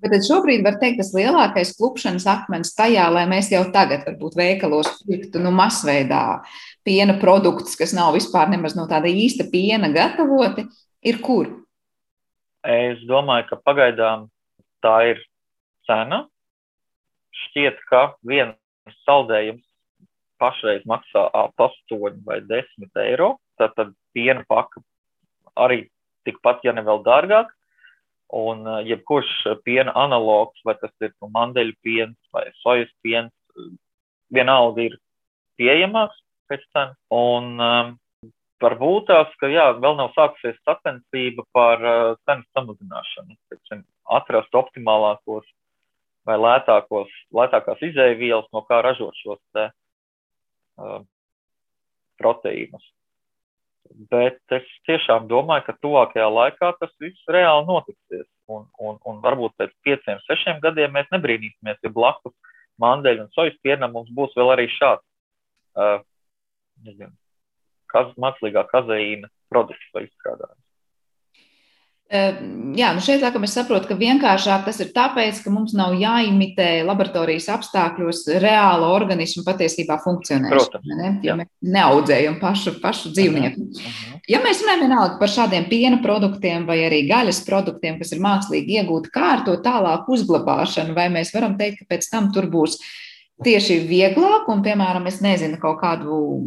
Bet 0.00 0.24
šobrīd 0.24 0.62
var 0.64 0.78
teikt, 0.80 0.96
tas 1.02 1.10
lielākais 1.12 1.74
klupšanas 1.76 2.24
akmens 2.30 2.72
tajā, 2.72 3.04
lai 3.12 3.26
mēs 3.28 3.50
jau 3.52 3.66
tagad, 3.72 4.06
varbūt 4.06 4.38
veikalos, 4.38 4.88
pirktu 5.04 5.42
nu, 5.44 5.52
masveidā 5.52 6.40
piena 6.88 7.18
produktus, 7.20 7.76
kas 7.76 7.92
nav 7.92 8.14
vispār 8.16 8.48
nemaz 8.48 8.78
no 8.78 8.86
tāda 8.88 9.12
īsta 9.12 9.44
piena 9.52 9.90
gatavoti, 9.92 10.64
ir 11.04 11.20
kur? 11.20 11.50
Es 12.64 13.02
domāju, 13.08 13.50
ka 13.50 13.60
pagaidām 13.60 14.30
tā 14.80 14.96
ir 15.12 15.20
cena. 15.88 16.24
Šķiet, 17.44 17.84
ka 17.92 18.14
viens 18.24 18.56
saldējums 19.04 19.64
pašreiz 20.40 20.84
maksā 20.88 21.26
ap 21.36 21.60
8 21.60 22.20
vai 22.26 22.40
10 22.48 23.02
eiro. 23.04 23.34
Tad, 23.60 23.74
tad 23.76 23.94
piena 24.16 24.44
paka 24.48 24.82
arī 25.60 25.84
tikpat, 26.28 26.64
ja 26.64 26.74
ne 26.76 26.84
vēl 26.86 27.02
dārgāk. 27.06 27.52
Un 28.36 28.62
jebkurš 28.86 29.30
piena 29.66 29.92
analogs, 29.98 30.60
vai 30.64 30.76
tas 30.78 30.92
ir 31.02 31.10
nu, 31.18 31.30
mandeļu 31.34 31.74
piens 31.82 32.16
vai 32.34 32.44
sojas 32.62 32.90
piens, 33.02 33.32
vienalga 34.30 34.86
ir 34.86 34.94
pieejamāks 35.58 36.20
pēc 36.50 36.62
cenas. 36.70 36.98
Un 37.10 37.58
um, 37.58 37.94
varbūt 38.62 39.08
tās, 39.10 39.32
ka 39.42 39.50
jā, 39.50 39.70
vēl 39.82 39.98
nav 39.98 40.12
sākusies 40.14 40.58
sacensība 40.62 41.46
par 41.56 41.82
uh, 41.82 42.12
cenas 42.28 42.46
samazināšanu. 42.54 43.34
Teiksim, 43.50 43.82
atrast 44.20 44.54
optimālākos 44.62 45.48
vai 46.28 46.36
lētākos, 46.38 47.10
lētākās 47.34 47.82
izēvielas, 47.90 48.48
no 48.54 48.62
kā 48.68 48.82
ražot 48.84 49.16
šos 49.22 49.40
te, 49.56 49.70
proteīnus. 52.20 52.84
Bet 54.10 54.38
es 54.54 54.66
tiešām 54.86 55.26
domāju, 55.30 55.64
ka 55.66 55.74
tuvākajā 55.82 56.28
laikā 56.30 56.74
tas 56.78 56.92
viss 57.02 57.32
reāli 57.32 57.66
notiksies. 57.66 58.28
Un, 58.50 58.66
un, 58.82 58.98
un 59.06 59.18
varbūt 59.22 59.54
pēc 59.58 59.74
pieciem, 59.86 60.18
sešiem 60.26 60.58
gadiem 60.62 60.92
mēs 60.94 61.10
nebrīnīsimies, 61.14 61.78
ja 61.86 61.90
blakus 61.94 62.34
mandeļu 62.82 63.26
un 63.26 63.34
sojas 63.34 63.58
pienam 63.62 63.92
mums 63.94 64.10
būs 64.14 64.34
vēl 64.38 64.54
arī 64.56 64.66
šāds 64.74 65.04
uh, 65.78 66.00
nezinu, 66.86 67.12
kaz, 67.92 68.10
mākslīgā 68.20 68.64
kazeīna 68.72 69.30
produkts 69.52 69.94
vai 69.94 70.06
izstrādājums. 70.08 70.66
Jā, 72.10 72.88
nu 72.90 73.02
šeit 73.04 73.22
laikam 73.22 73.44
es 73.46 73.52
saprotu, 73.54 73.86
ka 73.86 73.94
vienkāršāk 73.94 74.64
tas 74.66 74.80
ir 74.82 74.88
tāpēc, 74.90 75.36
ka 75.44 75.50
mums 75.54 75.76
nav 75.78 75.92
jāimitē 75.94 76.80
laboratorijas 76.82 77.46
apstākļos 77.54 78.24
reāla 78.42 78.88
organisma 78.90 79.44
patiesībā 79.46 79.94
funkcionēšana. 80.02 80.96
Ne? 80.98 81.10
Ja 81.22 81.36
mēs 81.38 81.46
neaudzējam 81.62 82.40
pašu, 82.42 82.72
pašu 82.82 83.12
dzīvnieku. 83.14 83.62
Uh 83.62 83.84
-huh. 83.84 84.18
Ja 84.30 84.40
mēs 84.42 84.58
runājam 84.58 84.82
vienalga 84.88 85.20
par 85.20 85.30
šādiem 85.30 85.68
piena 85.70 86.00
produktiem 86.02 86.66
vai 86.66 86.80
arī 86.88 87.04
gaļas 87.06 87.44
produktiem, 87.46 87.98
kas 87.98 88.10
ir 88.12 88.24
mākslīgi 88.26 88.80
iegūti, 88.80 89.14
kā 89.14 89.30
ar 89.36 89.44
to 89.46 89.54
tālāk 89.62 90.10
uzglabāšanu, 90.10 90.94
vai 90.94 91.08
mēs 91.14 91.30
varam 91.34 91.56
teikt, 91.58 91.78
ka 91.78 91.94
pēc 91.94 92.10
tam 92.10 92.32
tur 92.32 92.50
būs 92.50 92.78
tieši 93.44 93.86
vieglāk 93.86 94.48
un, 94.48 94.62
piemēram, 94.62 95.06
es 95.06 95.20
nezinu, 95.20 95.58
kaut 95.62 95.78
kādu 95.80 96.42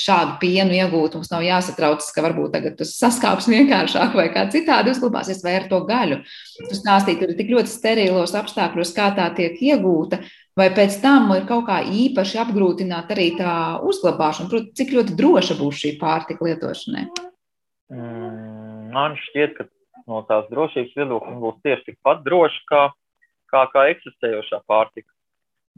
šādu 0.00 0.36
pienu 0.42 0.74
iegūt, 0.76 1.16
mums 1.18 1.30
nav 1.32 1.44
jāsatraucas, 1.44 2.10
ka 2.14 2.24
varbūt 2.24 2.54
tagad 2.56 2.76
tas 2.80 2.92
saskāps 2.98 3.48
vienkāršāk 3.50 4.16
vai 4.16 4.28
kā 4.34 4.46
citādi 4.52 4.94
uzglabāsies, 4.94 5.42
vai 5.44 5.56
ar 5.58 5.66
to 5.70 5.80
gaļu. 5.88 6.20
Tu 6.60 6.78
stāstīji, 6.78 7.18
tur 7.20 7.32
ir 7.32 7.38
tik 7.38 7.52
ļoti 7.54 7.72
sterilos 7.72 8.34
apstākļos, 8.38 8.94
kā 8.96 9.10
tā 9.16 9.28
tiek 9.36 9.58
iegūta, 9.70 10.20
vai 10.58 10.70
pēc 10.76 11.00
tam 11.04 11.30
ir 11.36 11.44
kaut 11.48 11.66
kā 11.68 11.80
īpaši 11.84 12.40
apgrūtināt 12.44 13.12
arī 13.14 13.30
tā 13.38 13.52
uzglabāšana, 13.86 14.50
proti, 14.52 14.72
cik 14.80 14.94
ļoti 14.96 15.18
droša 15.18 15.58
būs 15.60 15.82
šī 15.84 15.94
pārtika 16.00 16.48
lietošanai? 16.48 17.06
Mm, 17.90 18.90
man 18.94 19.16
šķiet, 19.28 19.56
ka 19.58 19.68
no 20.10 20.24
tās 20.28 20.48
drošības 20.50 20.96
viedokļa 20.98 21.38
būs 21.44 21.62
tieši 21.64 21.90
tikpat 21.90 22.24
droša 22.26 22.66
kā, 22.70 22.82
kā, 23.52 23.64
kā 23.72 23.86
eksistējošā 23.94 24.62
pārtika. 24.70 25.10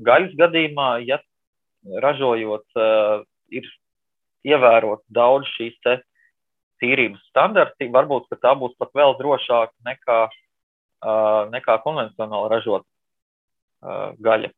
Gaļas 0.02 0.34
gadījumā, 0.38 0.88
ja 1.06 1.20
ražojot, 2.02 2.64
uh, 2.78 3.24
ir 3.52 3.66
ievērot 4.49 5.03
daudz 5.09 5.49
šīs 5.57 5.78
tīrības 6.82 7.22
standarti, 7.30 7.90
varbūt 7.95 8.32
tā 8.43 8.55
būs 8.59 8.74
pat 8.78 8.90
vēl 8.99 9.14
drošāka 9.20 9.72
nekā, 9.86 10.18
uh, 10.28 11.43
nekā 11.53 11.78
konvencionāli 11.84 12.51
ražot 12.51 12.84
uh, 12.84 14.11
gaļa. 14.18 14.51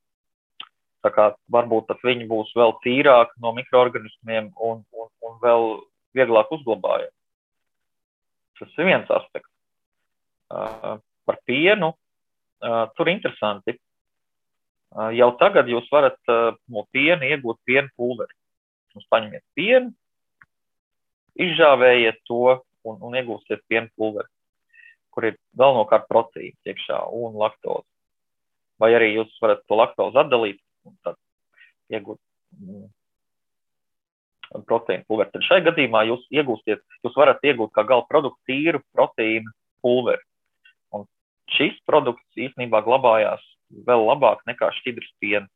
Tā 1.04 1.10
kā 1.12 1.26
varbūt 1.52 1.90
pat 1.90 2.00
viņi 2.06 2.28
būs 2.30 2.54
vēl 2.56 2.72
tīrāki 2.84 3.36
no 3.44 3.52
mikroorganismiem 3.56 4.54
un, 4.56 4.80
un, 4.96 5.10
un 5.20 5.36
vēl 5.42 5.66
vieglāk 6.16 6.52
uzglabājami. 6.56 7.12
Tas 8.60 8.78
ir 8.78 8.88
viens 8.88 9.10
aspekts. 9.12 9.50
Uh, 10.48 10.96
par 11.26 11.40
pienu. 11.44 11.92
Uh, 12.64 12.86
tur 12.96 13.10
interesanti. 13.12 13.76
Uh, 14.94 15.10
jau 15.12 15.28
tagad 15.40 15.68
jūs 15.68 15.88
varat 15.92 16.16
uh, 16.32 16.54
no 16.72 16.86
piena 16.94 17.26
iegūt 17.26 17.58
piena 17.66 17.90
pulveri. 17.98 18.32
Jūs 18.94 19.06
paņemiet 19.10 19.42
pienu, 19.58 19.90
izžāvējiet 21.34 22.20
to 22.28 22.60
un, 22.86 23.00
un 23.02 23.16
iegūsiet 23.18 23.64
piena 23.68 23.90
pulveri, 23.98 24.30
kur 25.14 25.26
ir 25.30 25.38
galvenokārt 25.58 26.06
proteīns 26.10 26.70
iekšā 26.70 27.00
un 27.18 27.38
laktoze. 27.40 27.86
Vai 28.78 28.92
arī 28.94 29.12
jūs 29.14 29.34
varat 29.42 29.62
to 29.68 29.78
laktozi 29.78 30.20
atdalīt 30.22 30.60
un 30.86 30.94
tad 31.06 31.18
iegūt 31.94 32.20
mm, 32.58 32.86
proteīnu 34.68 35.06
pulveri. 35.08 35.32
Tad 35.34 35.46
šai 35.46 35.60
gadījumā 35.66 36.04
jūs 36.10 36.26
iegūsiet, 36.34 36.84
jūs 37.06 37.18
varat 37.18 37.42
iegūt 37.46 37.74
kā 37.74 37.86
gala 37.88 38.06
produktu 38.10 38.50
tīru 38.50 38.82
proteīnu 38.94 39.50
pulveri. 39.84 40.22
Un 40.94 41.06
šis 41.56 41.78
produkts 41.88 42.46
īstenībā 42.46 42.82
glabājās 42.86 43.42
vēl 43.86 44.06
labāk 44.06 44.44
nekā 44.48 44.70
šķidrs 44.78 45.10
piens. 45.22 45.50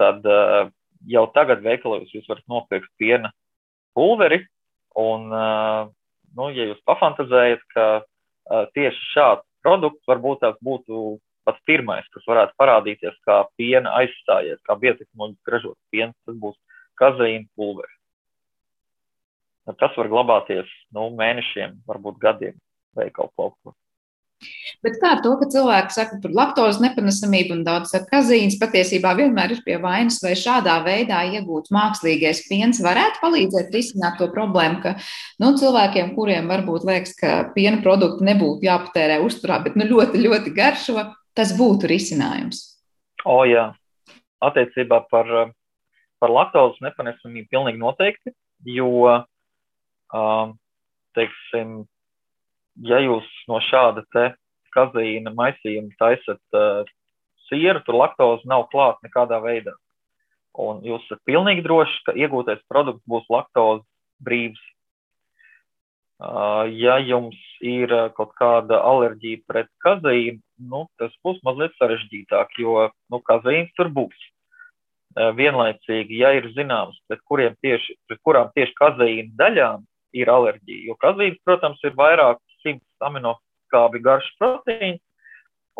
Tad 0.00 0.26
uh, 0.26 0.70
jau 1.10 1.24
tagad 1.34 1.62
veikalos 1.64 2.10
jūs 2.14 2.28
varat 2.30 2.44
nopirkt 2.50 2.90
piena 3.00 3.32
pulveri. 3.96 4.42
Un, 4.98 5.28
nu, 5.32 6.48
ja 6.52 6.68
jūs 6.68 6.82
pafantazējat, 6.88 7.62
ka 7.72 7.86
tieši 8.76 9.06
šāds 9.14 9.46
produkts 9.64 10.08
varbūt 10.10 10.42
tās 10.42 10.58
būtu 10.64 11.18
pats 11.46 11.62
pirmais, 11.66 12.06
kas 12.14 12.26
varētu 12.28 12.54
parādīties 12.60 13.16
kā 13.26 13.42
piena 13.58 13.96
aizstājies, 14.02 14.60
kā 14.66 14.76
biotehnoloģiski 14.78 15.54
ražots 15.54 15.80
piens, 15.90 16.14
tas 16.26 16.38
būs 16.38 16.58
kazeīna 17.00 17.48
pulveris. 17.58 17.98
Tas 19.78 19.94
var 19.96 20.10
glabāties 20.10 20.70
nu, 20.94 21.08
mēnešiem, 21.18 21.80
varbūt 21.86 22.18
gadiem 22.22 22.58
veikalu 22.98 23.30
plauktos. 23.36 23.76
Bet 24.82 24.98
kā 25.02 25.12
ar 25.16 25.20
to, 25.24 25.32
ka 25.38 25.46
cilvēki 25.52 25.94
saka 25.94 26.18
par 26.22 26.32
laktozes 26.34 26.80
nepanesamību 26.82 27.54
un 27.56 27.62
daudz 27.66 27.92
saka, 27.92 28.08
ka 28.10 28.20
zīmes 28.26 28.58
patiesībā 28.60 29.12
vienmēr 29.18 29.54
ir 29.54 29.62
pie 29.66 29.76
vainas, 29.82 30.18
vai 30.24 30.34
šādā 30.38 30.78
veidā 30.86 31.20
iegūt 31.36 31.70
mākslīgais 31.74 32.44
piens 32.48 32.82
varētu 32.82 33.22
palīdzēt 33.22 33.70
risināt 33.74 34.18
to 34.18 34.28
problēmu, 34.34 34.80
ka 34.82 34.94
nu, 35.42 35.52
cilvēkiem, 35.60 36.14
kuriem 36.16 36.50
varbūt 36.50 36.86
liekas, 36.88 37.14
ka 37.18 37.32
piena 37.54 37.82
produkti 37.84 38.26
nebūtu 38.26 38.66
jāpatērē 38.66 39.20
uzturā, 39.26 39.60
bet 39.62 39.78
nu, 39.78 39.86
ļoti, 39.92 40.22
ļoti 40.26 40.54
garšo, 40.56 41.06
tas 41.38 41.54
būtu 41.58 41.90
risinājums. 41.92 42.64
O, 43.24 43.42
jā. 43.46 43.70
Attiecībā 44.42 45.04
par, 45.12 45.28
par 46.18 46.32
laktozes 46.34 46.82
nepanesamību 46.82 47.52
pilnīgi 47.52 47.78
noteikti, 47.78 48.34
jo, 48.66 49.06
um, 50.10 50.56
teiksim, 51.14 51.84
ja 52.80 53.00
jūs 53.02 53.28
no 53.50 53.60
šāda 53.68 54.04
te 54.14 54.32
kazeīna 54.72 55.32
maisījuma 55.36 55.92
taisat 56.00 56.56
uh, 56.56 56.88
sieru, 57.48 57.82
tur 57.84 57.98
laktoze 58.00 58.48
nav 58.48 58.68
klāta 58.72 59.04
nekādā 59.06 59.40
veidā. 59.44 59.74
Un 60.58 60.82
jūs 60.84 61.04
esat 61.06 61.22
pilnīgi 61.28 61.64
droši, 61.64 62.02
ka 62.06 62.16
iegūtais 62.16 62.60
produkts 62.68 63.04
būs 63.08 63.28
laktoze 63.32 63.84
brīvs. 64.24 64.60
Uh, 66.22 66.68
ja 66.70 67.00
jums 67.02 67.38
ir 67.66 67.90
kaut 68.16 68.30
kāda 68.38 68.78
alerģija 68.86 69.42
pret 69.48 69.70
kazeīnu, 69.82 70.38
nu, 70.70 70.84
tas 71.00 71.14
būs 71.24 71.40
mazliet 71.42 71.74
sarežģītāk, 71.80 72.52
jo 72.62 72.86
nu, 73.10 73.18
kazeīns 73.26 73.72
tur 73.78 73.90
būs. 73.90 74.28
Uh, 75.12 75.32
vienlaicīgi, 75.36 76.20
ja 76.22 76.30
ir 76.38 76.46
zināms, 76.54 77.00
pret, 77.10 77.24
tieši, 77.64 77.96
pret 78.06 78.22
kurām 78.24 78.52
tieši 78.54 78.76
kazeīna 78.78 79.34
daļām 79.40 79.82
ir 80.16 80.30
alerģija, 80.30 80.86
jo 80.92 80.96
kazeīns, 81.02 81.40
protams, 81.44 81.82
ir 81.84 81.96
vairāk 81.98 82.38
simts 82.62 83.06
aminoskābi 83.06 84.02
garš 84.04 84.28
proteīns. 84.40 85.02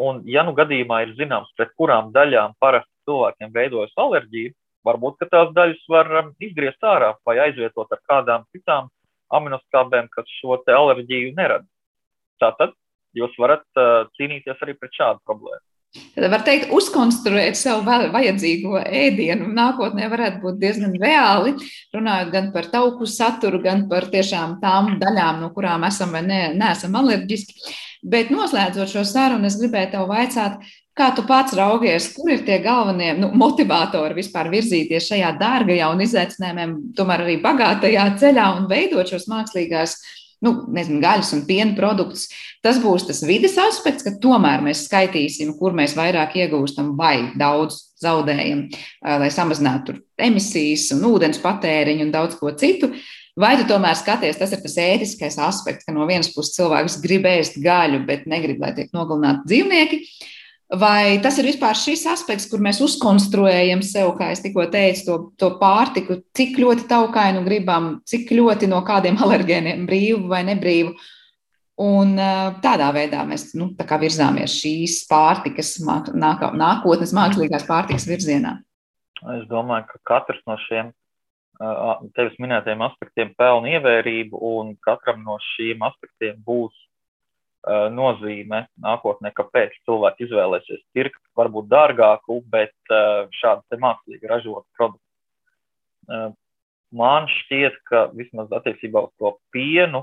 Un, 0.00 0.22
ja 0.24 0.44
nu 0.46 0.54
gadījumā 0.56 1.02
ir 1.04 1.14
zināms, 1.18 1.50
pret 1.56 1.72
kurām 1.76 2.12
daļām 2.14 2.54
parasti 2.62 2.90
cilvēkiem 3.08 3.50
veidojas 3.52 3.92
alerģija, 4.00 4.54
varbūt 4.88 5.26
tās 5.30 5.50
daļas 5.56 5.82
var 5.92 6.10
um, 6.20 6.30
izgriezt 6.40 6.86
ārā 6.86 7.12
vai 7.26 7.36
aizvietot 7.46 7.92
ar 7.92 8.00
kādām 8.08 8.46
citām 8.54 8.88
aminoskābēm, 9.32 10.08
kas 10.12 10.32
šo 10.40 10.56
alerģiju 10.64 11.34
nerada. 11.36 11.68
Tātad 12.40 12.72
jūs 13.16 13.36
varat 13.38 13.64
uh, 13.76 14.08
cīnīties 14.16 14.64
arī 14.64 14.74
pret 14.78 14.96
šādu 14.96 15.20
problēmu. 15.28 15.64
Tad 15.92 16.24
var 16.32 16.40
teikt, 16.44 16.70
uzkonstruēt 16.72 17.56
sev 17.58 17.82
vajadzīgo 17.84 18.78
ēdienu. 18.80 19.50
Nākotnē 19.52 20.08
varētu 20.08 20.40
būt 20.40 20.60
diezgan 20.62 20.94
reāli, 21.00 21.52
runājot 21.92 22.30
gan 22.32 22.48
par 22.54 22.68
tauku 22.72 23.08
saturu, 23.08 23.60
gan 23.64 23.84
par 23.90 24.08
tiešām 24.12 24.58
tām 24.62 24.94
daļām, 25.02 25.42
no 25.44 25.50
kurām 25.52 25.84
esam 25.88 26.14
vai 26.16 26.22
ne, 26.24 26.40
neesam 26.56 26.96
alerģiski. 26.96 27.74
Bet 28.02 28.32
noslēdzot 28.32 28.88
šo 28.88 29.04
sarunu, 29.06 29.46
es 29.46 29.58
gribēju 29.60 29.92
tev 29.92 30.08
vaicāt, 30.08 30.64
kā 30.96 31.10
tu 31.16 31.26
pats 31.28 31.52
raugies, 31.56 32.08
kur 32.16 32.32
ir 32.32 32.40
tie 32.48 32.56
galvenie 32.64 33.12
nu, 33.20 33.28
motivatori 33.38 34.16
vispār 34.16 34.48
virzīties 34.52 35.12
šajā 35.12 35.34
dārgajā 35.40 35.92
un 35.92 36.02
izaicinājumiem, 36.04 36.74
tomēr 36.96 37.26
arī 37.26 37.36
bagātajā 37.44 38.08
ceļā 38.20 38.48
un 38.56 38.66
veidot 38.72 39.12
šos 39.12 39.28
mākslīgās 39.32 39.96
nu, 40.42 40.52
nezinu, 40.74 41.00
gaļas 41.02 41.32
un 41.36 41.44
piena 41.48 41.76
produktus. 41.78 42.26
Tas 42.64 42.80
būs 42.82 43.06
tas 43.08 43.22
vides 43.26 43.56
aspekts, 43.60 44.04
ka 44.06 44.14
tomēr 44.22 44.64
mēs 44.64 44.84
skaitīsim, 44.88 45.54
kur 45.58 45.76
mēs 45.76 45.96
vairāk 45.98 46.36
iegūstam 46.42 46.92
vai 46.98 47.32
daudz 47.38 47.78
zaudējam, 48.02 48.66
lai 49.02 49.30
samazinātu 49.32 49.96
emisijas 50.18 50.90
un 50.96 51.06
ūdens 51.12 51.40
patēriņu 51.42 52.08
un 52.08 52.14
daudz 52.14 52.38
ko 52.40 52.52
citu. 52.58 52.92
Vai 53.38 53.54
tu 53.56 53.64
tomēr 53.64 53.96
skaties, 53.96 54.36
tas 54.36 54.50
ir 54.52 54.60
tas 54.60 54.74
ētiskais 54.82 55.38
aspekts, 55.40 55.86
ka 55.86 55.94
no 55.96 56.04
vienas 56.08 56.28
puses 56.34 56.52
cilvēks 56.58 56.98
grib 57.00 57.24
ēst 57.30 57.56
gaļu, 57.64 58.02
bet 58.04 58.26
negrib, 58.28 58.60
lai 58.60 58.74
tiek 58.76 58.90
nogalināti 58.92 59.48
dzīvnieki, 59.48 60.00
Vai 60.72 61.18
tas 61.20 61.36
ir 61.36 61.44
vispār 61.50 61.76
šis 61.76 62.06
aspekts, 62.08 62.46
kur 62.48 62.62
mēs 62.64 62.78
uzkonstruējam 62.80 63.82
sev, 63.84 64.14
kā 64.16 64.30
es 64.32 64.40
tikko 64.40 64.64
teicu, 64.72 65.04
to, 65.04 65.16
to 65.36 65.50
pārtiku, 65.60 66.22
cik 66.32 66.56
ļoti 66.62 66.86
taukainu 66.88 67.42
gribam, 67.44 67.98
cik 68.08 68.32
ļoti 68.32 68.70
no 68.72 68.78
kādiem 68.86 69.18
alergēniem 69.20 69.84
brīvu 69.88 70.30
vai 70.30 70.40
nebrīvu. 70.48 70.94
Un 71.82 72.14
tādā 72.64 72.88
veidā 72.94 73.20
mēs 73.28 73.50
nu, 73.58 73.70
kā 73.76 73.98
virzāmies 74.00 74.54
šīs 74.62 75.02
pārtikas, 75.10 75.74
nāk, 75.84 76.08
nākotnes 76.56 77.12
mākslīgās 77.16 77.68
pārtikas 77.68 78.08
virzienā. 78.08 78.56
Es 79.36 79.44
domāju, 79.50 79.90
ka 79.90 80.00
katrs 80.14 80.40
no 80.48 80.56
šiem 80.68 80.92
tevis 82.16 82.38
minētajiem 82.40 82.80
aspektiem 82.88 83.34
pelna 83.38 83.76
ievērību, 83.76 84.40
un 84.56 84.72
katram 84.82 85.20
no 85.26 85.36
šiem 85.52 85.84
aspektiem 85.84 86.40
būs 86.46 86.72
nozīme 87.94 88.64
nākotnē, 88.82 89.30
kāpēc 89.36 89.74
cilvēki 89.86 90.26
izvēlēsies 90.26 90.82
pirkt 90.94 91.20
varbūt 91.38 91.68
dārgāku, 91.70 92.40
bet 92.50 92.74
šādu 93.38 93.78
mākslīgi 93.78 94.30
ražotu 94.30 94.66
produktu. 94.78 96.34
Man 96.92 97.28
šķiet, 97.30 97.78
ka 97.88 98.08
vismaz 98.12 98.50
attiecībā 98.52 99.06
uz 99.06 99.12
to 99.20 99.36
pienu, 99.54 100.02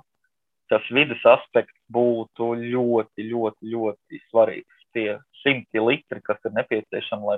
tas 0.71 0.85
vidas 0.93 1.21
aspekts 1.27 1.75
būtu 1.91 2.53
ļoti, 2.61 3.25
ļoti, 3.29 3.71
ļoti 3.73 4.21
svarīgs. 4.29 4.75
Tie 4.95 5.19
simti 5.43 5.81
litri, 5.83 6.21
kas 6.25 6.39
ir 6.47 6.55
nepieciešami, 6.55 7.27
lai 7.29 7.37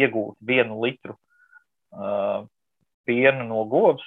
iegūtu 0.00 0.38
vienu 0.48 0.78
litru 0.80 1.16
uh, 1.16 2.46
piena 3.04 3.44
no 3.44 3.64
govs, 3.68 4.04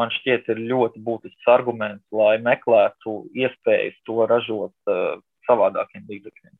man 0.00 0.12
šķiet, 0.14 0.48
ir 0.52 0.62
ļoti 0.70 1.02
būtisks 1.04 1.48
arguments, 1.52 2.04
lai 2.14 2.36
meklētu 2.42 3.16
iespējas 3.36 3.98
to 4.08 4.24
ražot 4.28 4.92
uh, 4.92 5.18
savādākiem 5.48 6.06
līdzekļiem. 6.08 6.54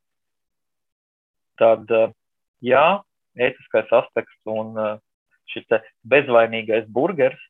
Tad, 1.62 1.88
uh, 1.94 2.12
jā, 2.64 2.84
ētiskais 3.38 3.92
aspekts 4.02 4.52
un 4.52 4.76
uh, 4.76 4.92
šis 5.52 5.66
bezvainīgais 6.08 6.88
burgers 6.92 7.40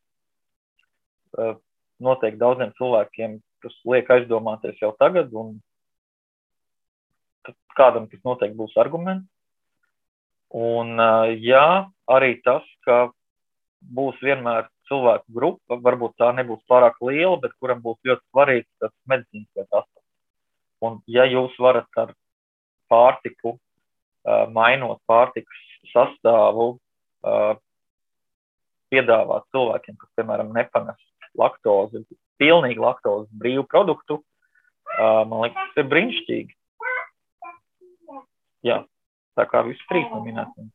uh, 1.39 1.57
noteikti 2.03 2.41
daudziem 2.41 2.73
cilvēkiem 2.79 3.41
tas 3.63 3.75
liek 3.87 4.09
aizdomāties 4.11 4.81
jau 4.83 4.91
tagad, 4.99 5.31
un 5.39 5.55
kādam 7.79 8.09
tas 8.11 8.23
noteikti 8.27 8.59
būs 8.59 8.75
arguments. 8.81 9.29
Un, 10.53 10.99
uh, 11.01 11.31
jā, 11.41 11.89
arī 12.13 12.35
tas, 12.45 12.65
ka 12.85 13.07
būs 13.97 14.19
vienmēr 14.23 14.69
cilvēku 14.93 15.33
grupa, 15.33 15.81
varbūt 15.81 16.19
tā 16.21 16.31
nebūs 16.37 16.61
pārāk 16.69 17.01
liela, 17.01 17.39
bet 17.41 17.57
kuram 17.61 17.81
būs 17.81 17.97
ļoti 18.05 18.25
svarīgs 18.29 18.69
tas 18.83 18.93
medicīniskais 19.09 19.69
aspekts. 19.71 20.09
Un, 20.85 20.99
ja 21.09 21.25
jūs 21.31 21.55
varat 21.63 21.89
ar 22.03 22.13
pārtiku, 22.93 23.57
mainot 24.53 25.01
pārtikas 25.09 25.63
sastāvu, 25.93 26.75
piedāvāt 28.93 29.47
cilvēkiem, 29.55 29.97
kas, 29.97 30.11
piemēram, 30.19 30.53
nepanes 30.53 31.01
laktozi, 31.39 32.05
pilnīgi 32.43 32.83
laktozi 32.83 33.31
brīvu 33.41 33.65
produktu, 33.71 34.21
man 34.99 35.47
liekas, 35.47 35.71
tas 35.73 35.85
ir 35.85 35.89
brīnišķīgi. 35.95 36.59
Jā, 38.69 38.83
tā 39.39 39.49
kā 39.49 39.65
viss 39.67 39.89
trīs 39.89 40.11
no 40.13 40.21
minētiem. 40.27 40.69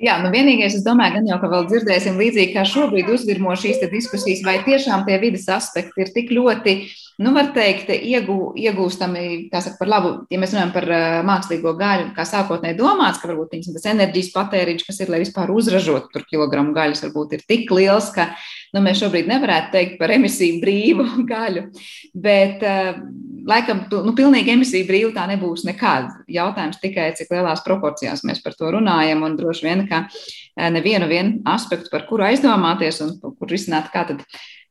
Jā, 0.00 0.14
nu 0.22 0.30
vienīgais, 0.32 0.78
es 0.78 0.84
domāju, 0.84 1.18
gan 1.18 1.26
jau, 1.28 1.36
ka 1.42 1.48
vēl 1.52 1.66
dzirdēsim 1.68 2.16
līdzīgi 2.16 2.54
kā 2.54 2.62
šobrīd 2.64 3.10
uzvirmo 3.12 3.52
šīs 3.52 3.82
diskusijas, 3.92 4.40
vai 4.46 4.54
tiešām 4.64 5.02
tie 5.04 5.18
vidas 5.20 5.44
aspekti 5.52 6.00
ir 6.00 6.12
tik 6.14 6.32
ļoti, 6.32 6.74
nu, 7.20 7.34
var 7.36 7.50
teikt, 7.52 7.90
iegū, 7.92 8.38
iegūstami, 8.56 9.24
kā 9.52 9.60
saka, 9.60 9.76
par 9.82 9.90
labu, 9.92 10.14
ja 10.32 10.40
mēs 10.40 10.54
runājam 10.54 10.72
par 10.72 10.88
uh, 10.88 11.18
mākslīgo 11.28 11.74
gaļu, 11.76 12.06
kā 12.16 12.24
sākotnēji 12.24 12.78
domāts, 12.78 13.20
ka 13.20 13.28
varbūt 13.28 13.58
tas 13.74 13.90
enerģijas 13.92 14.32
patēriņš, 14.38 14.86
kas 14.88 15.02
ir, 15.04 15.12
lai 15.12 15.20
vispār 15.20 15.52
uzražotu 15.52 16.08
tur 16.14 16.24
kilogramu 16.32 16.72
gaļas, 16.72 17.04
varbūt 17.04 17.36
ir 17.36 17.44
tik 17.52 17.68
liels, 17.76 18.08
ka, 18.16 18.30
nu, 18.74 18.82
mēs 18.84 19.00
šobrīd 19.02 19.30
nevarētu 19.30 19.74
teikt 19.74 19.98
par 20.00 20.12
emisiju 20.14 20.60
brīvu 20.62 21.06
gaļu, 21.32 21.66
bet, 22.14 22.62
uh, 22.66 23.00
laikam, 23.48 23.82
nu, 24.06 24.14
pilnīgi 24.16 24.54
emisiju 24.54 24.88
brīvu 24.88 25.12
tā 25.16 25.26
nebūs 25.30 25.64
nekad. 25.68 26.10
Jautājums 26.30 26.80
tikai, 26.82 27.10
cik 27.18 27.32
lielās 27.34 27.64
proporcijās 27.66 28.24
mēs 28.28 28.42
par 28.44 28.56
to 28.58 28.72
runājam, 28.76 29.24
un 29.26 29.36
droši 29.38 29.66
vien, 29.66 29.84
ka 29.90 30.04
eh, 30.06 30.70
nevienu 30.72 31.08
vien 31.10 31.34
aspektu, 31.48 31.90
par 31.92 32.06
kuru 32.10 32.28
aizdomāties 32.28 33.02
un 33.06 33.14
kur 33.20 33.50
risināt, 33.50 33.90
kā 33.94 34.06
tad 34.10 34.24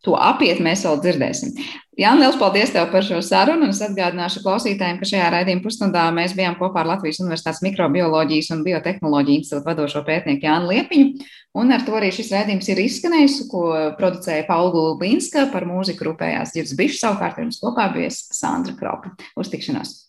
to 0.06 0.16
apiet, 0.16 0.62
mēs 0.64 0.86
vēl 0.88 1.00
dzirdēsim. 1.04 1.54
Jā, 2.00 2.14
liels 2.16 2.38
paldies 2.40 2.72
tev 2.72 2.88
par 2.94 3.04
šo 3.04 3.20
sarunu. 3.26 3.68
Es 3.74 3.82
atgādināšu 3.84 4.40
klausītājiem, 4.46 5.02
ka 5.02 5.10
šajā 5.10 5.28
raidījuma 5.34 5.66
pusstundā 5.66 6.06
mēs 6.16 6.36
bijām 6.38 6.56
kopā 6.60 6.86
ar 6.86 6.94
Latvijas 6.94 7.20
Universitātes 7.20 7.60
mikrobioloģijas 7.66 8.54
un 8.56 8.64
biotehnoloģiju 8.64 9.42
institūta 9.42 9.68
vadošo 9.68 10.06
pētnieku 10.08 10.48
Jānu 10.48 10.72
Liepiņu. 10.72 11.28
Un 11.60 11.76
ar 11.76 11.84
to 11.84 11.98
arī 12.00 12.14
šis 12.16 12.32
raidījums 12.32 12.72
ir 12.72 12.84
izskanējis, 12.86 13.40
ko 13.52 13.66
producēja 14.00 14.48
Paula 14.48 14.72
Gulbinska 14.76 15.50
par 15.52 15.68
mūziku 15.68 16.08
rūpējās 16.08 16.56
Girds 16.56 16.78
Bišs, 16.80 17.02
savukārt 17.04 17.42
jums 17.44 17.60
kopā 17.60 17.90
bijis 17.96 18.30
Sandra 18.38 18.78
Kropa. 18.80 19.18
Uz 19.36 19.52
tikšanos! 19.52 20.00